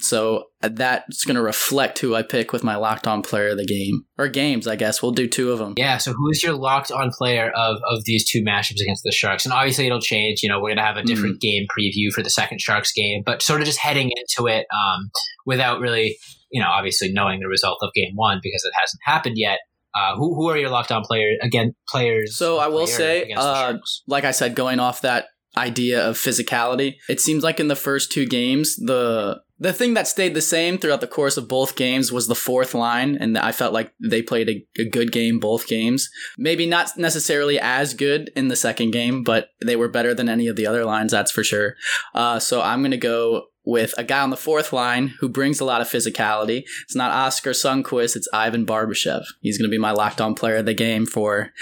So 0.00 0.46
uh, 0.62 0.68
that's 0.70 1.24
going 1.24 1.36
to 1.36 1.42
reflect 1.42 1.98
who 2.00 2.14
I 2.14 2.22
pick 2.22 2.52
with 2.52 2.64
my 2.64 2.76
locked 2.76 3.06
on 3.06 3.22
player 3.22 3.50
of 3.50 3.56
the 3.56 3.64
game 3.64 4.04
or 4.18 4.28
games, 4.28 4.66
I 4.66 4.76
guess. 4.76 5.02
We'll 5.02 5.12
do 5.12 5.26
two 5.26 5.52
of 5.52 5.58
them. 5.58 5.74
Yeah. 5.78 5.98
So 5.98 6.12
who's 6.12 6.42
your 6.42 6.54
locked 6.54 6.90
on 6.90 7.10
player 7.10 7.50
of, 7.54 7.78
of 7.88 8.04
these 8.04 8.28
two 8.28 8.42
matchups 8.42 8.82
against 8.82 9.02
the 9.04 9.12
Sharks? 9.12 9.44
And 9.44 9.54
obviously 9.54 9.86
it'll 9.86 10.00
change. 10.00 10.42
You 10.42 10.48
know, 10.48 10.58
we're 10.58 10.70
going 10.70 10.78
to 10.78 10.82
have 10.82 10.96
a 10.96 11.02
different 11.02 11.36
mm 11.36 11.40
game 11.40 11.66
preview 11.76 12.12
for 12.12 12.22
the 12.22 12.30
second 12.30 12.60
Sharks 12.60 12.92
game, 12.92 13.22
but 13.24 13.42
sort 13.42 13.60
of 13.60 13.66
just 13.66 13.78
heading 13.78 14.10
into 14.10 14.48
it 14.48 14.66
um, 14.72 15.10
without 15.44 15.80
really, 15.80 16.16
you 16.50 16.60
know, 16.60 16.68
obviously 16.68 17.12
knowing 17.12 17.40
the 17.40 17.48
result 17.48 17.78
of 17.82 17.92
game 17.94 18.12
one 18.14 18.40
because 18.42 18.64
it 18.64 18.72
hasn't 18.78 19.00
happened 19.04 19.34
yet. 19.36 19.58
Uh, 19.94 20.16
who, 20.16 20.34
who 20.34 20.48
are 20.48 20.56
your 20.56 20.70
lockdown 20.70 21.04
players 21.04 21.38
again 21.42 21.74
players? 21.88 22.36
So 22.36 22.58
I 22.58 22.68
will 22.68 22.86
say, 22.86 23.32
uh, 23.36 23.74
like 24.06 24.24
I 24.24 24.32
said, 24.32 24.54
going 24.54 24.80
off 24.80 25.02
that 25.02 25.26
idea 25.56 26.04
of 26.08 26.16
physicality, 26.16 26.96
it 27.08 27.20
seems 27.20 27.44
like 27.44 27.60
in 27.60 27.68
the 27.68 27.76
first 27.76 28.10
two 28.10 28.26
games, 28.26 28.76
the 28.76 29.40
the 29.58 29.72
thing 29.72 29.94
that 29.94 30.08
stayed 30.08 30.34
the 30.34 30.42
same 30.42 30.78
throughout 30.78 31.00
the 31.00 31.06
course 31.06 31.36
of 31.36 31.48
both 31.48 31.76
games 31.76 32.10
was 32.10 32.26
the 32.26 32.34
fourth 32.34 32.74
line, 32.74 33.16
and 33.20 33.38
I 33.38 33.52
felt 33.52 33.72
like 33.72 33.94
they 34.02 34.20
played 34.20 34.48
a, 34.48 34.66
a, 34.78 34.88
good 34.88 35.12
game 35.12 35.38
both 35.38 35.68
games. 35.68 36.10
Maybe 36.36 36.66
not 36.66 36.90
necessarily 36.96 37.60
as 37.60 37.94
good 37.94 38.32
in 38.34 38.48
the 38.48 38.56
second 38.56 38.90
game, 38.90 39.22
but 39.22 39.48
they 39.64 39.76
were 39.76 39.88
better 39.88 40.12
than 40.12 40.28
any 40.28 40.48
of 40.48 40.56
the 40.56 40.66
other 40.66 40.84
lines, 40.84 41.12
that's 41.12 41.30
for 41.30 41.44
sure. 41.44 41.76
Uh, 42.14 42.40
so 42.40 42.60
I'm 42.60 42.80
going 42.80 42.90
to 42.90 42.96
go 42.96 43.44
with 43.64 43.94
a 43.96 44.04
guy 44.04 44.20
on 44.20 44.30
the 44.30 44.36
fourth 44.36 44.72
line 44.72 45.14
who 45.20 45.28
brings 45.28 45.60
a 45.60 45.64
lot 45.64 45.80
of 45.80 45.88
physicality. 45.88 46.64
It's 46.82 46.96
not 46.96 47.10
Oskar 47.10 47.50
Sundqvist, 47.50 48.16
it's 48.16 48.28
Ivan 48.32 48.66
Barbashev. 48.66 49.24
He's 49.40 49.58
going 49.58 49.68
to 49.68 49.74
be 49.74 49.80
my 49.80 49.92
locked 49.92 50.20
on 50.20 50.34
player 50.34 50.56
of 50.56 50.66
the 50.66 50.74
game 50.74 51.06
for 51.06 51.52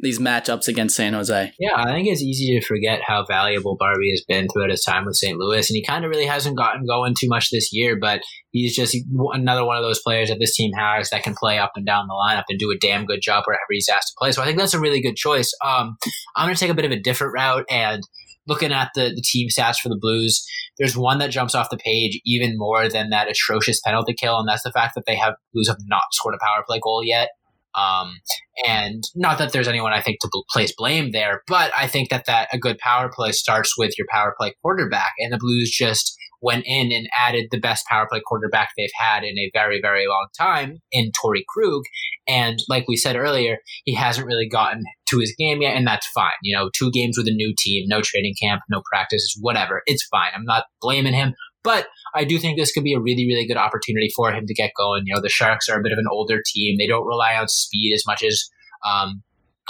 these 0.00 0.18
matchups 0.18 0.68
against 0.68 0.96
San 0.96 1.12
Jose. 1.12 1.52
Yeah, 1.58 1.74
I 1.74 1.92
think 1.92 2.08
it's 2.08 2.22
easy 2.22 2.58
to 2.58 2.64
forget 2.64 3.00
how 3.04 3.24
valuable 3.24 3.76
Barbie 3.76 4.10
has 4.10 4.24
been 4.26 4.46
throughout 4.48 4.70
his 4.70 4.84
time 4.84 5.04
with 5.04 5.16
St. 5.16 5.36
Louis, 5.38 5.68
and 5.68 5.76
he 5.76 5.84
kind 5.84 6.04
of 6.04 6.10
really 6.10 6.26
hasn't 6.26 6.56
gotten 6.56 6.86
going 6.86 7.14
too 7.18 7.28
much 7.28 7.50
this 7.50 7.72
year. 7.72 7.96
But 8.00 8.20
he's 8.50 8.76
just 8.76 8.96
another 9.32 9.64
one 9.64 9.76
of 9.76 9.82
those 9.82 10.00
players 10.00 10.28
that 10.28 10.38
this 10.38 10.54
team 10.54 10.72
has 10.72 11.10
that 11.10 11.24
can 11.24 11.34
play 11.34 11.58
up 11.58 11.72
and 11.74 11.84
down 11.84 12.06
the 12.06 12.14
lineup 12.14 12.44
and 12.48 12.58
do 12.58 12.70
a 12.70 12.78
damn 12.78 13.06
good 13.06 13.20
job 13.20 13.44
wherever 13.46 13.60
he's 13.70 13.88
asked 13.88 14.08
to 14.08 14.14
play. 14.18 14.32
So 14.32 14.42
I 14.42 14.44
think 14.44 14.58
that's 14.58 14.74
a 14.74 14.80
really 14.80 15.02
good 15.02 15.16
choice. 15.16 15.52
Um, 15.64 15.96
I'm 16.36 16.46
going 16.46 16.54
to 16.54 16.60
take 16.60 16.70
a 16.70 16.74
bit 16.74 16.84
of 16.84 16.92
a 16.92 17.00
different 17.00 17.34
route 17.34 17.64
and. 17.70 18.02
Looking 18.48 18.72
at 18.72 18.90
the, 18.94 19.12
the 19.14 19.22
team 19.22 19.48
stats 19.48 19.78
for 19.78 19.88
the 19.88 19.98
Blues, 20.00 20.44
there's 20.78 20.96
one 20.96 21.18
that 21.18 21.30
jumps 21.30 21.54
off 21.54 21.70
the 21.70 21.76
page 21.76 22.20
even 22.24 22.56
more 22.56 22.88
than 22.88 23.10
that 23.10 23.30
atrocious 23.30 23.80
penalty 23.80 24.14
kill, 24.14 24.38
and 24.38 24.48
that's 24.48 24.62
the 24.62 24.72
fact 24.72 24.94
that 24.94 25.04
they 25.06 25.16
have 25.16 25.34
Blues 25.52 25.68
have 25.68 25.78
not 25.86 26.02
scored 26.12 26.34
a 26.34 26.44
power 26.44 26.64
play 26.66 26.80
goal 26.82 27.02
yet. 27.04 27.28
Um, 27.74 28.18
and 28.66 29.04
not 29.14 29.38
that 29.38 29.52
there's 29.52 29.68
anyone 29.68 29.92
I 29.92 30.00
think 30.00 30.18
to 30.20 30.42
place 30.50 30.74
blame 30.76 31.12
there, 31.12 31.42
but 31.46 31.70
I 31.78 31.86
think 31.86 32.08
that 32.08 32.24
that 32.26 32.48
a 32.52 32.58
good 32.58 32.78
power 32.78 33.10
play 33.14 33.32
starts 33.32 33.76
with 33.78 33.96
your 33.98 34.06
power 34.10 34.34
play 34.38 34.54
quarterback, 34.62 35.12
and 35.18 35.32
the 35.32 35.38
Blues 35.38 35.70
just 35.70 36.17
went 36.40 36.64
in 36.66 36.92
and 36.92 37.08
added 37.16 37.46
the 37.50 37.58
best 37.58 37.84
power 37.86 38.06
play 38.10 38.20
quarterback 38.24 38.70
they've 38.76 38.90
had 38.98 39.24
in 39.24 39.38
a 39.38 39.50
very, 39.52 39.80
very 39.80 40.06
long 40.06 40.28
time 40.38 40.78
in 40.92 41.10
Torey 41.12 41.42
Krug. 41.48 41.82
And 42.26 42.60
like 42.68 42.86
we 42.86 42.96
said 42.96 43.16
earlier, 43.16 43.58
he 43.84 43.94
hasn't 43.94 44.26
really 44.26 44.48
gotten 44.48 44.84
to 45.06 45.18
his 45.18 45.34
game 45.36 45.62
yet, 45.62 45.76
and 45.76 45.86
that's 45.86 46.06
fine. 46.08 46.32
You 46.42 46.56
know, 46.56 46.70
two 46.74 46.90
games 46.90 47.16
with 47.18 47.28
a 47.28 47.32
new 47.32 47.54
team, 47.56 47.88
no 47.88 48.02
training 48.02 48.34
camp, 48.40 48.62
no 48.70 48.82
practices, 48.90 49.36
whatever. 49.40 49.82
It's 49.86 50.06
fine. 50.06 50.30
I'm 50.34 50.44
not 50.44 50.64
blaming 50.80 51.14
him. 51.14 51.34
But 51.64 51.88
I 52.14 52.24
do 52.24 52.38
think 52.38 52.56
this 52.56 52.72
could 52.72 52.84
be 52.84 52.94
a 52.94 53.00
really, 53.00 53.26
really 53.26 53.46
good 53.46 53.56
opportunity 53.56 54.10
for 54.14 54.32
him 54.32 54.46
to 54.46 54.54
get 54.54 54.70
going. 54.76 55.02
You 55.06 55.14
know, 55.14 55.20
the 55.20 55.28
Sharks 55.28 55.68
are 55.68 55.78
a 55.78 55.82
bit 55.82 55.92
of 55.92 55.98
an 55.98 56.06
older 56.10 56.40
team. 56.44 56.76
They 56.78 56.86
don't 56.86 57.06
rely 57.06 57.34
on 57.34 57.48
speed 57.48 57.92
as 57.94 58.04
much 58.06 58.22
as 58.22 58.48
um, 58.88 59.22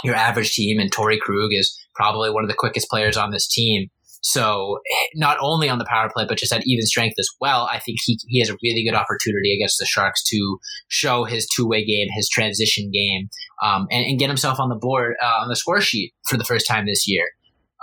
your 0.03 0.15
average 0.15 0.53
team, 0.53 0.79
and 0.79 0.91
Torey 0.91 1.19
Krug 1.19 1.49
is 1.51 1.77
probably 1.95 2.29
one 2.29 2.43
of 2.43 2.49
the 2.49 2.55
quickest 2.55 2.89
players 2.89 3.17
on 3.17 3.31
this 3.31 3.47
team. 3.47 3.89
So 4.21 4.79
not 5.15 5.37
only 5.39 5.69
on 5.69 5.79
the 5.79 5.85
power 5.85 6.09
play, 6.13 6.25
but 6.27 6.37
just 6.37 6.51
at 6.51 6.63
even 6.65 6.85
strength 6.85 7.15
as 7.19 7.29
well, 7.39 7.69
I 7.71 7.79
think 7.79 7.99
he, 8.03 8.19
he 8.27 8.39
has 8.39 8.49
a 8.49 8.57
really 8.61 8.83
good 8.83 8.95
opportunity 8.95 9.55
against 9.55 9.77
the 9.79 9.85
Sharks 9.85 10.23
to 10.25 10.59
show 10.89 11.23
his 11.23 11.47
two 11.47 11.67
way 11.67 11.85
game, 11.85 12.07
his 12.11 12.27
transition 12.27 12.91
game, 12.91 13.29
um, 13.63 13.87
and, 13.91 14.05
and, 14.05 14.19
get 14.19 14.27
himself 14.27 14.59
on 14.59 14.69
the 14.69 14.75
board 14.75 15.15
uh, 15.23 15.41
on 15.41 15.47
the 15.47 15.55
score 15.55 15.79
sheet 15.79 16.13
for 16.27 16.37
the 16.37 16.43
first 16.43 16.67
time 16.67 16.85
this 16.85 17.07
year. 17.07 17.25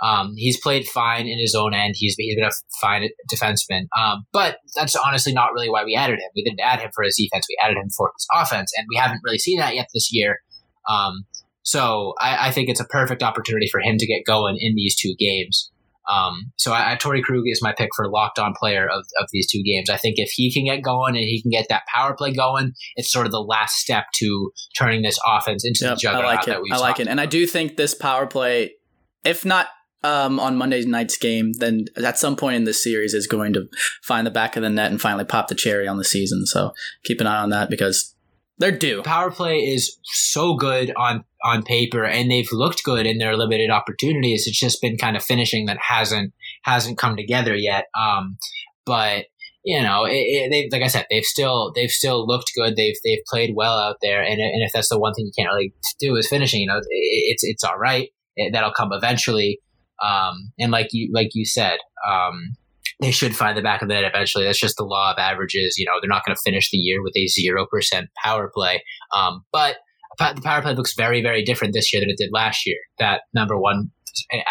Um, 0.01 0.33
he's 0.35 0.59
played 0.59 0.87
fine 0.87 1.27
in 1.27 1.39
his 1.39 1.55
own 1.55 1.73
end. 1.73 1.95
He's, 1.97 2.15
he's 2.17 2.35
been 2.35 2.45
a 2.45 2.51
fine 2.79 3.09
defenseman. 3.33 3.87
Um, 3.99 4.25
but 4.31 4.59
that's 4.75 4.95
honestly 4.95 5.33
not 5.33 5.53
really 5.53 5.69
why 5.69 5.83
we 5.83 5.95
added 5.95 6.19
him. 6.19 6.29
We 6.35 6.43
didn't 6.43 6.59
add 6.59 6.81
him 6.81 6.91
for 6.93 7.03
his 7.03 7.15
defense. 7.17 7.47
We 7.49 7.57
added 7.63 7.77
him 7.77 7.89
for 7.95 8.11
his 8.15 8.27
offense. 8.33 8.71
And 8.77 8.85
we 8.89 8.97
haven't 8.97 9.21
really 9.23 9.39
seen 9.39 9.59
that 9.59 9.73
yet 9.73 9.87
this 9.93 10.13
year. 10.13 10.41
Um, 10.87 11.25
so 11.63 12.13
I, 12.21 12.47
I, 12.47 12.51
think 12.51 12.69
it's 12.69 12.79
a 12.79 12.85
perfect 12.85 13.21
opportunity 13.21 13.67
for 13.69 13.81
him 13.81 13.97
to 13.97 14.07
get 14.07 14.23
going 14.25 14.57
in 14.57 14.75
these 14.75 14.95
two 14.95 15.15
games. 15.19 15.69
Um, 16.07 16.51
so 16.57 16.71
I, 16.71 16.93
I 16.93 16.95
Krug 16.97 17.43
is 17.45 17.61
my 17.61 17.73
pick 17.77 17.89
for 17.95 18.09
locked 18.09 18.39
on 18.39 18.53
player 18.57 18.87
of, 18.87 19.05
of 19.19 19.27
these 19.31 19.49
two 19.49 19.61
games. 19.63 19.89
I 19.89 19.97
think 19.97 20.15
if 20.17 20.31
he 20.31 20.53
can 20.53 20.65
get 20.65 20.81
going 20.81 21.15
and 21.15 21.23
he 21.23 21.41
can 21.41 21.51
get 21.51 21.67
that 21.69 21.83
power 21.93 22.15
play 22.15 22.31
going, 22.31 22.73
it's 22.95 23.11
sort 23.11 23.25
of 23.25 23.31
the 23.31 23.41
last 23.41 23.75
step 23.75 24.05
to 24.15 24.51
turning 24.77 25.01
this 25.01 25.19
offense 25.27 25.65
into 25.65 25.85
yep, 25.85 25.95
the 25.95 25.99
juggernaut 25.99 26.25
I 26.25 26.35
like 26.35 26.45
that 26.45 26.61
we 26.61 26.71
I 26.71 26.77
like 26.77 26.99
it, 26.99 27.07
and 27.07 27.19
I 27.19 27.25
do 27.25 27.45
think 27.45 27.77
this 27.77 27.93
power 27.93 28.27
play, 28.27 28.75
if 29.23 29.45
not 29.45 29.67
um, 30.03 30.39
on 30.39 30.57
Monday 30.57 30.83
night's 30.85 31.17
game, 31.17 31.53
then 31.53 31.85
at 31.97 32.17
some 32.17 32.35
point 32.35 32.55
in 32.55 32.63
this 32.63 32.83
series 32.83 33.13
is 33.13 33.27
going 33.27 33.53
to 33.53 33.67
find 34.03 34.25
the 34.25 34.31
back 34.31 34.55
of 34.55 34.63
the 34.63 34.69
net 34.69 34.91
and 34.91 35.01
finally 35.01 35.25
pop 35.25 35.47
the 35.47 35.55
cherry 35.55 35.87
on 35.87 35.97
the 35.97 36.03
season. 36.03 36.45
So 36.45 36.71
keep 37.03 37.19
an 37.19 37.27
eye 37.27 37.41
on 37.41 37.49
that 37.49 37.69
because 37.69 38.15
they're 38.57 38.77
due. 38.77 39.03
Power 39.03 39.31
play 39.31 39.57
is 39.59 39.97
so 40.03 40.55
good 40.55 40.91
on 40.97 41.23
on 41.43 41.63
paper, 41.63 42.03
and 42.03 42.29
they've 42.29 42.51
looked 42.51 42.83
good 42.83 43.05
in 43.05 43.17
their 43.17 43.37
limited 43.37 43.69
opportunities. 43.69 44.47
It's 44.47 44.59
just 44.59 44.81
been 44.81 44.97
kind 44.97 45.15
of 45.15 45.23
finishing 45.23 45.65
that 45.65 45.77
hasn't 45.79 46.33
hasn't 46.63 46.97
come 46.97 47.15
together 47.15 47.55
yet. 47.55 47.85
Um, 47.97 48.37
but 48.85 49.25
you 49.63 49.81
know, 49.81 50.05
it, 50.05 50.13
it, 50.13 50.49
they 50.49 50.69
like 50.75 50.85
I 50.85 50.87
said, 50.87 51.05
they've 51.09 51.23
still 51.23 51.71
they've 51.75 51.91
still 51.91 52.25
looked 52.25 52.51
good. 52.55 52.75
They've 52.75 52.95
they've 53.03 53.23
played 53.27 53.53
well 53.55 53.77
out 53.77 53.97
there, 54.01 54.21
and 54.21 54.39
and 54.39 54.63
if 54.63 54.71
that's 54.71 54.89
the 54.89 54.99
one 54.99 55.13
thing 55.13 55.25
you 55.25 55.31
can't 55.37 55.53
really 55.53 55.73
do 55.99 56.15
is 56.15 56.27
finishing, 56.27 56.61
you 56.61 56.67
know, 56.67 56.77
it, 56.77 56.83
it's 56.89 57.43
it's 57.43 57.63
all 57.63 57.77
right. 57.77 58.09
that'll 58.51 58.71
come 58.71 58.91
eventually. 58.91 59.59
Um, 60.01 60.53
and 60.59 60.71
like 60.71 60.87
you 60.91 61.09
like 61.13 61.29
you 61.33 61.45
said, 61.45 61.79
um, 62.07 62.55
they 62.99 63.11
should 63.11 63.35
find 63.35 63.57
the 63.57 63.61
back 63.61 63.81
of 63.81 63.87
the 63.87 63.93
net 63.93 64.03
eventually. 64.03 64.45
That's 64.45 64.59
just 64.59 64.77
the 64.77 64.83
law 64.83 65.11
of 65.11 65.19
averages. 65.19 65.77
You 65.77 65.85
know, 65.85 65.93
they're 66.01 66.09
not 66.09 66.25
going 66.25 66.35
to 66.35 66.41
finish 66.41 66.71
the 66.71 66.77
year 66.77 67.03
with 67.03 67.13
a 67.15 67.27
zero 67.27 67.65
percent 67.65 68.09
power 68.23 68.49
play. 68.53 68.83
Um, 69.15 69.43
but 69.51 69.77
the 70.19 70.41
power 70.41 70.61
play 70.61 70.73
looks 70.73 70.95
very 70.95 71.21
very 71.21 71.43
different 71.43 71.73
this 71.73 71.93
year 71.93 72.01
than 72.01 72.09
it 72.09 72.17
did 72.17 72.31
last 72.31 72.65
year. 72.65 72.77
That 72.99 73.21
number 73.33 73.57
one 73.57 73.91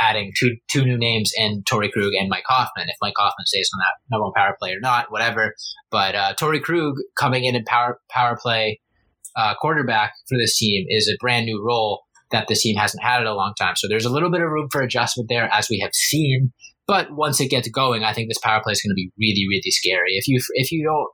adding 0.00 0.32
two 0.36 0.56
two 0.70 0.84
new 0.84 0.96
names 0.96 1.32
in 1.36 1.62
Torey 1.64 1.90
Krug 1.90 2.12
and 2.18 2.28
Mike 2.28 2.44
Hoffman. 2.46 2.88
If 2.88 2.96
Mike 3.02 3.14
Hoffman 3.16 3.46
stays 3.46 3.70
on 3.74 3.80
that 3.80 4.14
number 4.14 4.24
one 4.24 4.32
power 4.36 4.56
play 4.58 4.72
or 4.72 4.80
not, 4.80 5.10
whatever. 5.10 5.54
But 5.90 6.14
uh, 6.14 6.34
Torey 6.40 6.62
Krug 6.62 6.94
coming 7.18 7.44
in 7.44 7.56
in 7.56 7.64
power 7.64 8.00
power 8.10 8.38
play 8.40 8.80
uh, 9.36 9.54
quarterback 9.60 10.12
for 10.28 10.38
this 10.38 10.56
team 10.56 10.86
is 10.88 11.08
a 11.08 11.16
brand 11.20 11.46
new 11.46 11.64
role 11.64 12.02
that 12.30 12.48
this 12.48 12.62
team 12.62 12.76
hasn't 12.76 13.02
had 13.02 13.20
in 13.20 13.26
a 13.26 13.34
long 13.34 13.54
time. 13.58 13.74
So 13.76 13.88
there's 13.88 14.04
a 14.04 14.10
little 14.10 14.30
bit 14.30 14.40
of 14.40 14.50
room 14.50 14.68
for 14.70 14.82
adjustment 14.82 15.28
there, 15.28 15.48
as 15.52 15.68
we 15.68 15.78
have 15.80 15.94
seen. 15.94 16.52
But 16.86 17.10
once 17.10 17.40
it 17.40 17.50
gets 17.50 17.68
going, 17.68 18.04
I 18.04 18.12
think 18.12 18.28
this 18.28 18.38
power 18.38 18.60
play 18.62 18.72
is 18.72 18.80
going 18.80 18.90
to 18.90 18.94
be 18.94 19.10
really, 19.18 19.46
really 19.48 19.70
scary. 19.70 20.12
If 20.14 20.28
you 20.28 20.40
if 20.54 20.70
you 20.70 20.84
don't 20.84 21.08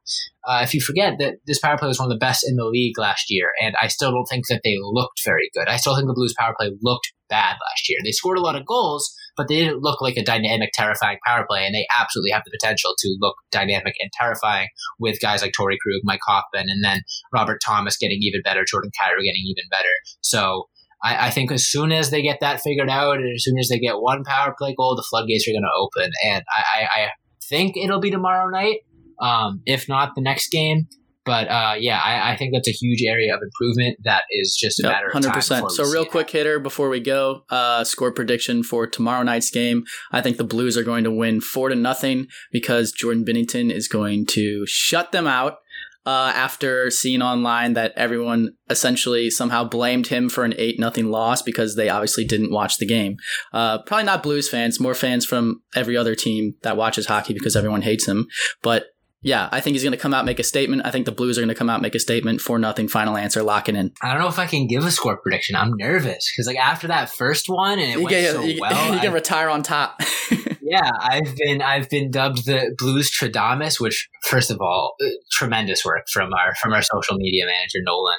uh, 0.45 0.61
if 0.63 0.75
you 0.75 0.81
forget 0.81 1.15
that 1.19 1.35
this 1.47 1.59
power 1.61 1.79
play 1.79 1.89
was 1.89 1.99
one 1.99 2.11
of 2.11 2.15
the 2.15 2.25
best 2.25 2.47
in 2.47 2.57
the 2.57 2.65
league 2.65 2.99
last 2.99 3.27
year, 3.31 3.53
and 3.61 3.75
I 3.81 3.89
still 3.89 4.11
don't 4.11 4.27
think 4.27 4.47
that 4.49 4.61
they 4.65 4.77
looked 4.81 5.25
very 5.25 5.49
good. 5.55 5.69
I 5.69 5.77
still 5.77 5.95
think 5.97 6.09
the 6.09 6.15
Blues 6.15 6.35
power 6.39 6.55
play 6.59 6.71
looked 6.83 7.13
bad 7.29 7.57
last 7.71 7.89
year. 7.89 7.99
They 8.05 8.11
scored 8.11 8.39
a 8.39 8.43
lot 8.43 8.57
of 8.57 8.67
goals, 8.67 9.15
but 9.37 9.49
they 9.49 9.57
didn't 9.57 9.83
look 9.83 10.03
like 10.03 10.17
a 10.17 10.25
dynamic, 10.25 10.71
terrifying 10.75 11.19
power 11.25 11.47
play, 11.49 11.65
and 11.65 11.75
they 11.75 11.87
absolutely 11.99 12.33
have 12.33 12.43
the 12.45 12.57
potential 12.61 12.95
to 12.99 13.17
look 13.21 13.37
dynamic 13.51 13.95
and 14.01 14.11
terrifying 14.13 14.69
with 14.99 15.21
guys 15.21 15.43
like 15.43 15.53
Torey 15.53 15.79
Krug, 15.81 16.03
Mike 16.05 16.21
Hoffman, 16.27 16.69
and 16.69 16.85
then 16.85 17.01
Robert 17.33 17.61
Thomas 17.65 17.97
getting 17.97 18.19
even 18.21 18.43
better, 18.43 18.65
Jordan 18.69 18.91
Kyrou 18.91 19.25
getting 19.25 19.45
even 19.47 19.65
better. 19.71 19.95
So 20.21 20.69
I, 21.03 21.27
I, 21.27 21.31
think 21.31 21.51
as 21.51 21.67
soon 21.67 21.93
as 21.93 22.11
they 22.11 22.23
get 22.23 22.38
that 22.41 22.61
figured 22.61 22.88
out, 22.88 23.17
and 23.17 23.35
as 23.35 23.45
soon 23.45 23.59
as 23.59 23.69
they 23.69 23.79
get 23.79 24.01
one 24.01 24.25
power 24.25 24.55
play 24.57 24.75
goal, 24.75 24.95
the 24.97 25.05
floodgates 25.09 25.47
are 25.49 25.53
going 25.53 25.62
to 25.62 25.69
open. 25.77 26.11
And 26.25 26.45
I, 26.57 26.62
I, 26.81 27.01
I, 27.03 27.09
think 27.49 27.77
it'll 27.77 28.01
be 28.01 28.11
tomorrow 28.11 28.49
night, 28.49 28.79
um, 29.21 29.61
if 29.67 29.88
not 29.88 30.12
the 30.15 30.23
next 30.23 30.51
game. 30.51 30.87
But 31.25 31.49
uh, 31.49 31.75
yeah, 31.79 32.01
I, 32.01 32.33
I, 32.33 32.37
think 32.37 32.53
that's 32.53 32.69
a 32.69 32.73
huge 32.73 33.03
area 33.07 33.33
of 33.33 33.41
improvement. 33.43 33.97
That 34.05 34.25
is 34.31 34.57
just 34.61 34.81
a 34.81 34.85
yep, 34.85 34.93
matter 34.93 35.07
of 35.07 35.23
100%. 35.23 35.71
So, 35.71 35.85
real 35.85 36.05
quick 36.05 36.29
hitter 36.31 36.59
before 36.59 36.88
we 36.88 36.99
go, 36.99 37.45
uh, 37.49 37.85
score 37.85 38.11
prediction 38.11 38.65
for 38.65 38.88
tomorrow 38.88 39.23
night's 39.23 39.51
game. 39.51 39.85
I 40.11 40.21
think 40.21 40.37
the 40.37 40.45
Blues 40.45 40.77
are 40.77 40.83
going 40.83 41.05
to 41.05 41.12
win 41.12 41.41
four 41.41 41.69
to 41.69 41.77
nothing 41.77 42.27
because 42.51 42.91
Jordan 42.91 43.25
Binnington 43.25 43.71
is 43.71 43.87
going 43.87 44.27
to 44.27 44.65
shut 44.67 45.12
them 45.12 45.29
out 45.29 45.59
uh, 46.05 46.33
after 46.35 46.91
seeing 46.91 47.23
online 47.23 47.75
that 47.75 47.93
everyone 47.97 48.55
essentially 48.69 49.31
somehow 49.31 49.65
blamed 49.65 50.09
him 50.09 50.29
for 50.29 50.45
an 50.45 50.55
8 50.57 50.81
nothing 50.81 51.11
loss 51.11 51.43
because 51.43 51.77
they 51.77 51.88
obviously 51.88 52.25
didn't 52.25 52.53
watch 52.53 52.79
the 52.79 52.87
game. 52.87 53.17
Uh, 53.53 53.83
probably 53.83 54.05
not 54.05 54.23
Blues 54.23 54.49
fans, 54.49 54.81
more 54.81 54.95
fans 54.95 55.25
from 55.25 55.62
every 55.75 55.97
other 55.97 56.15
team 56.15 56.55
that 56.62 56.77
watches 56.77 57.07
hockey 57.07 57.35
because 57.35 57.57
everyone 57.57 57.83
hates 57.83 58.07
him. 58.07 58.27
But 58.62 58.87
yeah, 59.23 59.49
I 59.53 59.61
think 59.61 59.75
he's 59.75 59.85
going 59.85 59.93
to 59.93 59.99
come 59.99 60.12
out 60.12 60.25
make 60.25 60.41
a 60.41 60.45
statement. 60.45 60.83
I 60.85 60.91
think 60.91 61.07
the 61.07 61.12
Blues 61.12 61.38
are 61.38 61.41
going 61.41 61.49
to 61.49 61.55
come 61.55 61.71
out 61.71 61.81
make 61.81 61.95
a 61.95 62.01
statement 62.01 62.41
for 62.41 62.59
nothing. 62.59 62.88
Final 62.88 63.17
answer, 63.17 63.43
lock 63.45 63.69
it 63.69 63.77
in. 63.77 63.93
I 64.03 64.11
don't 64.11 64.21
know 64.21 64.29
if 64.29 64.38
I 64.41 64.47
can 64.47 64.67
give 64.67 64.85
a 64.85 64.91
score 64.91 65.17
prediction. 65.17 65.55
I'm 65.55 65.77
nervous 65.77 66.31
because 66.33 66.49
like 66.49 66.57
after 66.57 66.88
that 66.88 67.09
first 67.09 67.49
one 67.49 67.79
and 67.79 67.93
it 67.93 67.99
you 67.99 68.05
went 68.05 68.11
get, 68.11 68.33
so 68.33 68.43
you, 68.43 68.61
well, 68.61 68.87
you 68.95 69.01
can 69.01 69.11
I, 69.11 69.15
retire 69.15 69.49
on 69.49 69.62
top. 69.62 70.01
yeah, 70.73 70.91
I've 70.99 71.37
been 71.37 71.61
I've 71.61 71.91
been 71.91 72.11
dubbed 72.11 72.47
the 72.47 72.75
Blues 72.79 73.11
Tradamus, 73.11 73.79
which 73.79 74.09
first 74.23 74.51
of 74.51 74.59
all, 74.63 74.95
uh, 75.05 75.11
tremendous 75.31 75.85
work 75.85 76.07
from 76.11 76.33
our 76.33 76.55
from 76.55 76.73
our 76.73 76.81
social 76.81 77.17
media 77.19 77.45
manager 77.45 77.81
Nolan. 77.85 78.19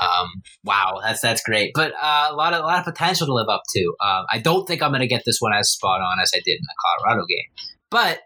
Um, 0.00 0.42
wow, 0.64 0.98
that's 1.00 1.20
that's 1.20 1.44
great, 1.44 1.70
but 1.76 1.92
uh, 1.92 2.26
a 2.32 2.34
lot 2.34 2.54
of 2.54 2.64
a 2.64 2.66
lot 2.66 2.80
of 2.80 2.84
potential 2.84 3.28
to 3.28 3.32
live 3.32 3.48
up 3.48 3.62
to. 3.76 3.94
Um, 4.04 4.24
I 4.32 4.38
don't 4.38 4.66
think 4.66 4.82
I'm 4.82 4.90
going 4.90 5.02
to 5.02 5.06
get 5.06 5.22
this 5.24 5.38
one 5.38 5.52
as 5.52 5.70
spot 5.70 6.00
on 6.00 6.18
as 6.20 6.32
I 6.34 6.40
did 6.44 6.56
in 6.56 6.62
the 6.62 6.74
Colorado 7.04 7.24
game, 7.28 7.66
but 7.88 8.18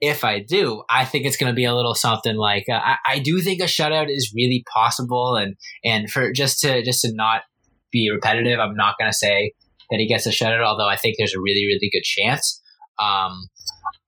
if 0.00 0.24
I 0.24 0.40
do, 0.40 0.82
I 0.88 1.04
think 1.04 1.26
it's 1.26 1.36
going 1.36 1.52
to 1.52 1.56
be 1.56 1.66
a 1.66 1.74
little 1.74 1.94
something 1.94 2.36
like 2.36 2.64
uh, 2.70 2.80
I, 2.82 2.96
I, 3.06 3.18
do 3.18 3.42
think 3.42 3.60
a 3.60 3.64
shutout 3.64 4.06
is 4.08 4.32
really 4.34 4.64
possible, 4.72 5.36
and 5.36 5.56
and 5.84 6.10
for 6.10 6.32
just 6.32 6.60
to 6.60 6.82
just 6.82 7.02
to 7.02 7.12
not 7.12 7.42
be 7.90 8.10
repetitive, 8.10 8.58
I'm 8.58 8.74
not 8.74 8.94
going 8.98 9.10
to 9.10 9.16
say 9.16 9.52
that 9.90 9.98
he 9.98 10.08
gets 10.08 10.26
a 10.26 10.30
shutout, 10.30 10.64
although 10.64 10.88
I 10.88 10.96
think 10.96 11.16
there's 11.18 11.34
a 11.34 11.40
really 11.40 11.66
really 11.66 11.90
good 11.92 12.04
chance. 12.04 12.61
Um, 12.98 13.48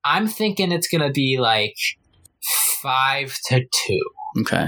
I'm 0.03 0.27
thinking 0.27 0.71
it's 0.71 0.87
going 0.87 1.01
to 1.01 1.11
be 1.11 1.37
like 1.39 1.75
five 2.81 3.37
to 3.47 3.65
two. 3.85 4.01
Okay, 4.41 4.67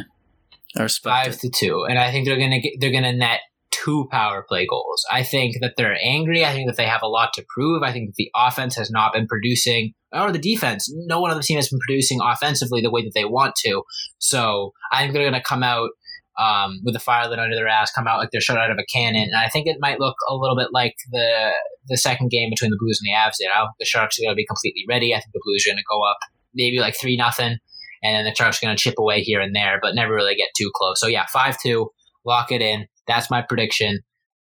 five 1.03 1.37
to 1.39 1.49
two, 1.49 1.85
and 1.89 1.99
I 1.99 2.11
think 2.11 2.25
they're 2.25 2.37
going 2.37 2.61
to 2.61 2.77
they're 2.79 2.91
going 2.91 3.03
to 3.03 3.13
net 3.13 3.41
two 3.71 4.07
power 4.11 4.45
play 4.47 4.65
goals. 4.65 5.05
I 5.11 5.23
think 5.23 5.57
that 5.61 5.73
they're 5.77 5.97
angry. 6.03 6.45
I 6.45 6.53
think 6.53 6.67
that 6.67 6.77
they 6.77 6.85
have 6.87 7.03
a 7.03 7.07
lot 7.07 7.29
to 7.33 7.45
prove. 7.53 7.83
I 7.83 7.91
think 7.91 8.09
that 8.09 8.15
the 8.15 8.31
offense 8.35 8.75
has 8.75 8.89
not 8.89 9.13
been 9.13 9.27
producing, 9.27 9.93
or 10.11 10.31
the 10.31 10.39
defense, 10.39 10.91
no 11.05 11.19
one 11.19 11.31
on 11.31 11.37
the 11.37 11.43
team 11.43 11.57
has 11.57 11.69
been 11.69 11.79
producing 11.87 12.19
offensively 12.21 12.81
the 12.81 12.91
way 12.91 13.03
that 13.03 13.13
they 13.13 13.25
want 13.25 13.55
to. 13.65 13.83
So 14.19 14.73
I 14.91 15.01
think 15.01 15.13
they're 15.13 15.29
going 15.29 15.33
to 15.33 15.41
come 15.41 15.63
out 15.63 15.89
um, 16.37 16.79
with 16.83 17.01
fire 17.01 17.27
lit 17.27 17.39
under 17.39 17.55
their 17.55 17.67
ass, 17.67 17.91
come 17.91 18.07
out 18.07 18.19
like 18.19 18.29
they're 18.31 18.41
shot 18.41 18.57
out 18.57 18.71
of 18.71 18.77
a 18.77 18.85
cannon. 18.85 19.23
And 19.23 19.35
I 19.35 19.49
think 19.49 19.67
it 19.67 19.77
might 19.79 19.99
look 19.99 20.15
a 20.29 20.35
little 20.35 20.55
bit 20.55 20.69
like 20.71 20.95
the 21.11 21.51
the 21.87 21.97
second 21.97 22.29
game 22.29 22.49
between 22.49 22.69
the 22.71 22.77
Blues 22.79 22.99
and 23.01 23.07
the 23.07 23.17
Avs. 23.17 23.35
You 23.39 23.47
know, 23.47 23.67
the 23.79 23.85
Sharks 23.85 24.19
are 24.19 24.23
going 24.23 24.33
to 24.33 24.35
be 24.35 24.45
completely 24.45 24.83
ready. 24.87 25.13
I 25.13 25.17
think 25.19 25.33
the 25.33 25.41
Blues 25.43 25.65
are 25.65 25.71
going 25.71 25.77
to 25.77 25.83
go 25.89 26.01
up 26.03 26.17
maybe 26.53 26.79
like 26.79 26.95
three 26.99 27.17
nothing, 27.17 27.57
and 28.03 28.15
then 28.15 28.25
the 28.25 28.35
Sharks 28.35 28.61
are 28.61 28.65
going 28.67 28.75
to 28.75 28.81
chip 28.81 28.95
away 28.99 29.21
here 29.21 29.41
and 29.41 29.55
there, 29.55 29.79
but 29.81 29.95
never 29.95 30.13
really 30.13 30.35
get 30.35 30.49
too 30.57 30.71
close. 30.75 30.99
So 30.99 31.07
yeah, 31.07 31.25
five 31.31 31.57
two, 31.61 31.89
lock 32.25 32.51
it 32.51 32.61
in. 32.61 32.87
That's 33.07 33.31
my 33.31 33.41
prediction. 33.41 33.99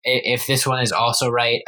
If 0.03 0.47
this 0.47 0.65
one 0.65 0.81
is 0.81 0.91
also 0.91 1.29
right, 1.29 1.61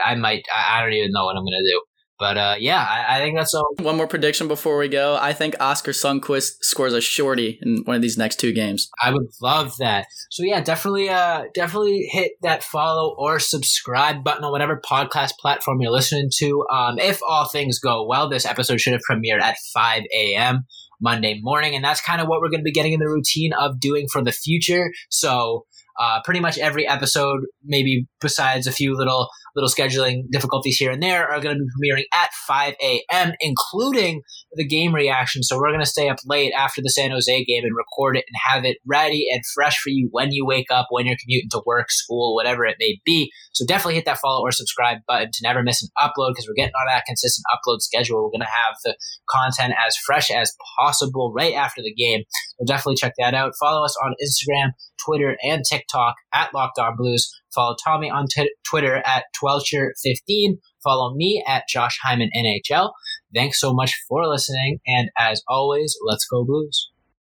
I, 0.00 0.12
I 0.12 0.14
might. 0.14 0.44
I 0.52 0.80
don't 0.82 0.92
even 0.92 1.12
know 1.12 1.26
what 1.26 1.36
I'm 1.36 1.44
going 1.44 1.62
to 1.62 1.70
do. 1.70 1.82
But 2.18 2.38
uh, 2.38 2.54
yeah, 2.58 2.80
I, 2.80 3.16
I, 3.16 3.18
think 3.18 3.36
that's 3.36 3.54
all. 3.54 3.74
One 3.80 3.96
more 3.96 4.06
prediction 4.06 4.46
before 4.46 4.78
we 4.78 4.88
go. 4.88 5.18
I 5.20 5.32
think 5.32 5.56
Oskar 5.60 5.90
Sundqvist 5.90 6.62
scores 6.62 6.92
a 6.92 7.00
shorty 7.00 7.58
in 7.60 7.82
one 7.84 7.96
of 7.96 8.02
these 8.02 8.16
next 8.16 8.38
two 8.38 8.52
games. 8.52 8.88
I 9.02 9.12
would 9.12 9.26
love 9.42 9.76
that. 9.78 10.06
So 10.30 10.44
yeah, 10.44 10.60
definitely, 10.60 11.08
uh, 11.08 11.44
definitely 11.54 12.08
hit 12.12 12.32
that 12.42 12.62
follow 12.62 13.16
or 13.18 13.40
subscribe 13.40 14.22
button 14.22 14.44
on 14.44 14.52
whatever 14.52 14.80
podcast 14.88 15.32
platform 15.40 15.80
you're 15.80 15.90
listening 15.90 16.30
to. 16.36 16.64
Um, 16.72 16.98
if 17.00 17.20
all 17.26 17.48
things 17.48 17.80
go 17.80 18.06
well, 18.06 18.28
this 18.28 18.46
episode 18.46 18.80
should 18.80 18.92
have 18.92 19.02
premiered 19.10 19.42
at 19.42 19.56
5 19.72 20.02
a.m. 20.16 20.66
Monday 21.00 21.40
morning, 21.42 21.74
and 21.74 21.84
that's 21.84 22.00
kind 22.00 22.20
of 22.20 22.28
what 22.28 22.40
we're 22.40 22.50
going 22.50 22.60
to 22.60 22.64
be 22.64 22.72
getting 22.72 22.92
in 22.92 23.00
the 23.00 23.08
routine 23.08 23.52
of 23.52 23.80
doing 23.80 24.06
for 24.10 24.22
the 24.22 24.32
future. 24.32 24.90
So 25.10 25.66
uh, 25.98 26.20
pretty 26.24 26.40
much 26.40 26.58
every 26.58 26.86
episode, 26.86 27.40
maybe 27.64 28.06
besides 28.20 28.66
a 28.66 28.72
few 28.72 28.96
little 28.96 29.28
little 29.54 29.70
scheduling 29.70 30.22
difficulties 30.30 30.76
here 30.76 30.90
and 30.90 31.02
there, 31.02 31.30
are 31.30 31.40
going 31.40 31.56
to 31.56 31.64
be 31.64 31.90
premiering 31.90 32.04
at 32.12 32.30
5 32.46 32.74
a.m., 32.82 33.32
including 33.40 34.22
the 34.54 34.66
game 34.66 34.94
reaction. 34.94 35.42
So 35.42 35.56
we're 35.56 35.70
going 35.70 35.80
to 35.80 35.86
stay 35.86 36.08
up 36.08 36.18
late 36.26 36.52
after 36.56 36.82
the 36.82 36.90
San 36.90 37.10
Jose 37.10 37.44
game 37.44 37.64
and 37.64 37.76
record 37.76 38.16
it 38.16 38.24
and 38.28 38.36
have 38.52 38.64
it 38.64 38.78
ready 38.86 39.26
and 39.32 39.42
fresh 39.54 39.78
for 39.78 39.90
you 39.90 40.08
when 40.10 40.32
you 40.32 40.44
wake 40.44 40.70
up, 40.70 40.86
when 40.90 41.06
you're 41.06 41.16
commuting 41.22 41.50
to 41.50 41.62
work, 41.66 41.90
school, 41.90 42.34
whatever 42.34 42.64
it 42.64 42.76
may 42.80 43.00
be. 43.04 43.30
So 43.52 43.64
definitely 43.66 43.94
hit 43.94 44.04
that 44.06 44.18
follow 44.18 44.42
or 44.42 44.52
subscribe 44.52 44.98
button 45.06 45.30
to 45.32 45.40
never 45.42 45.62
miss 45.62 45.82
an 45.82 45.88
upload 45.98 46.30
because 46.30 46.46
we're 46.48 46.54
getting 46.54 46.74
on 46.74 46.86
that 46.88 47.04
consistent 47.06 47.44
upload 47.52 47.80
schedule. 47.80 48.22
We're 48.24 48.30
going 48.30 48.40
to 48.40 48.46
have 48.46 48.76
the 48.84 48.96
content 49.28 49.74
as 49.86 49.96
fresh 49.96 50.30
as 50.30 50.52
possible 50.78 51.32
right 51.34 51.54
after 51.54 51.82
the 51.82 51.94
game. 51.94 52.22
So 52.58 52.64
definitely 52.66 52.96
check 52.96 53.12
that 53.18 53.34
out. 53.34 53.52
Follow 53.58 53.84
us 53.84 53.96
on 54.04 54.14
Instagram, 54.22 54.72
Twitter, 55.04 55.36
and 55.42 55.62
TikTok 55.64 56.14
at 56.32 56.54
Locked 56.54 56.78
On 56.78 56.96
Blues. 56.96 57.30
Follow 57.54 57.76
Tommy 57.84 58.10
on 58.10 58.26
t- 58.26 58.52
Twitter 58.68 58.96
at 59.06 59.24
Twelcher15. 59.40 60.58
Follow 60.82 61.14
me 61.14 61.42
at 61.46 61.68
Josh 61.68 61.98
Hyman 62.02 62.30
NHL. 62.36 62.92
Thanks 63.34 63.60
so 63.60 63.72
much 63.72 63.94
for 64.08 64.26
listening. 64.26 64.80
And 64.86 65.10
as 65.18 65.42
always, 65.48 65.96
let's 66.06 66.26
go 66.26 66.44
Blues. 66.44 66.90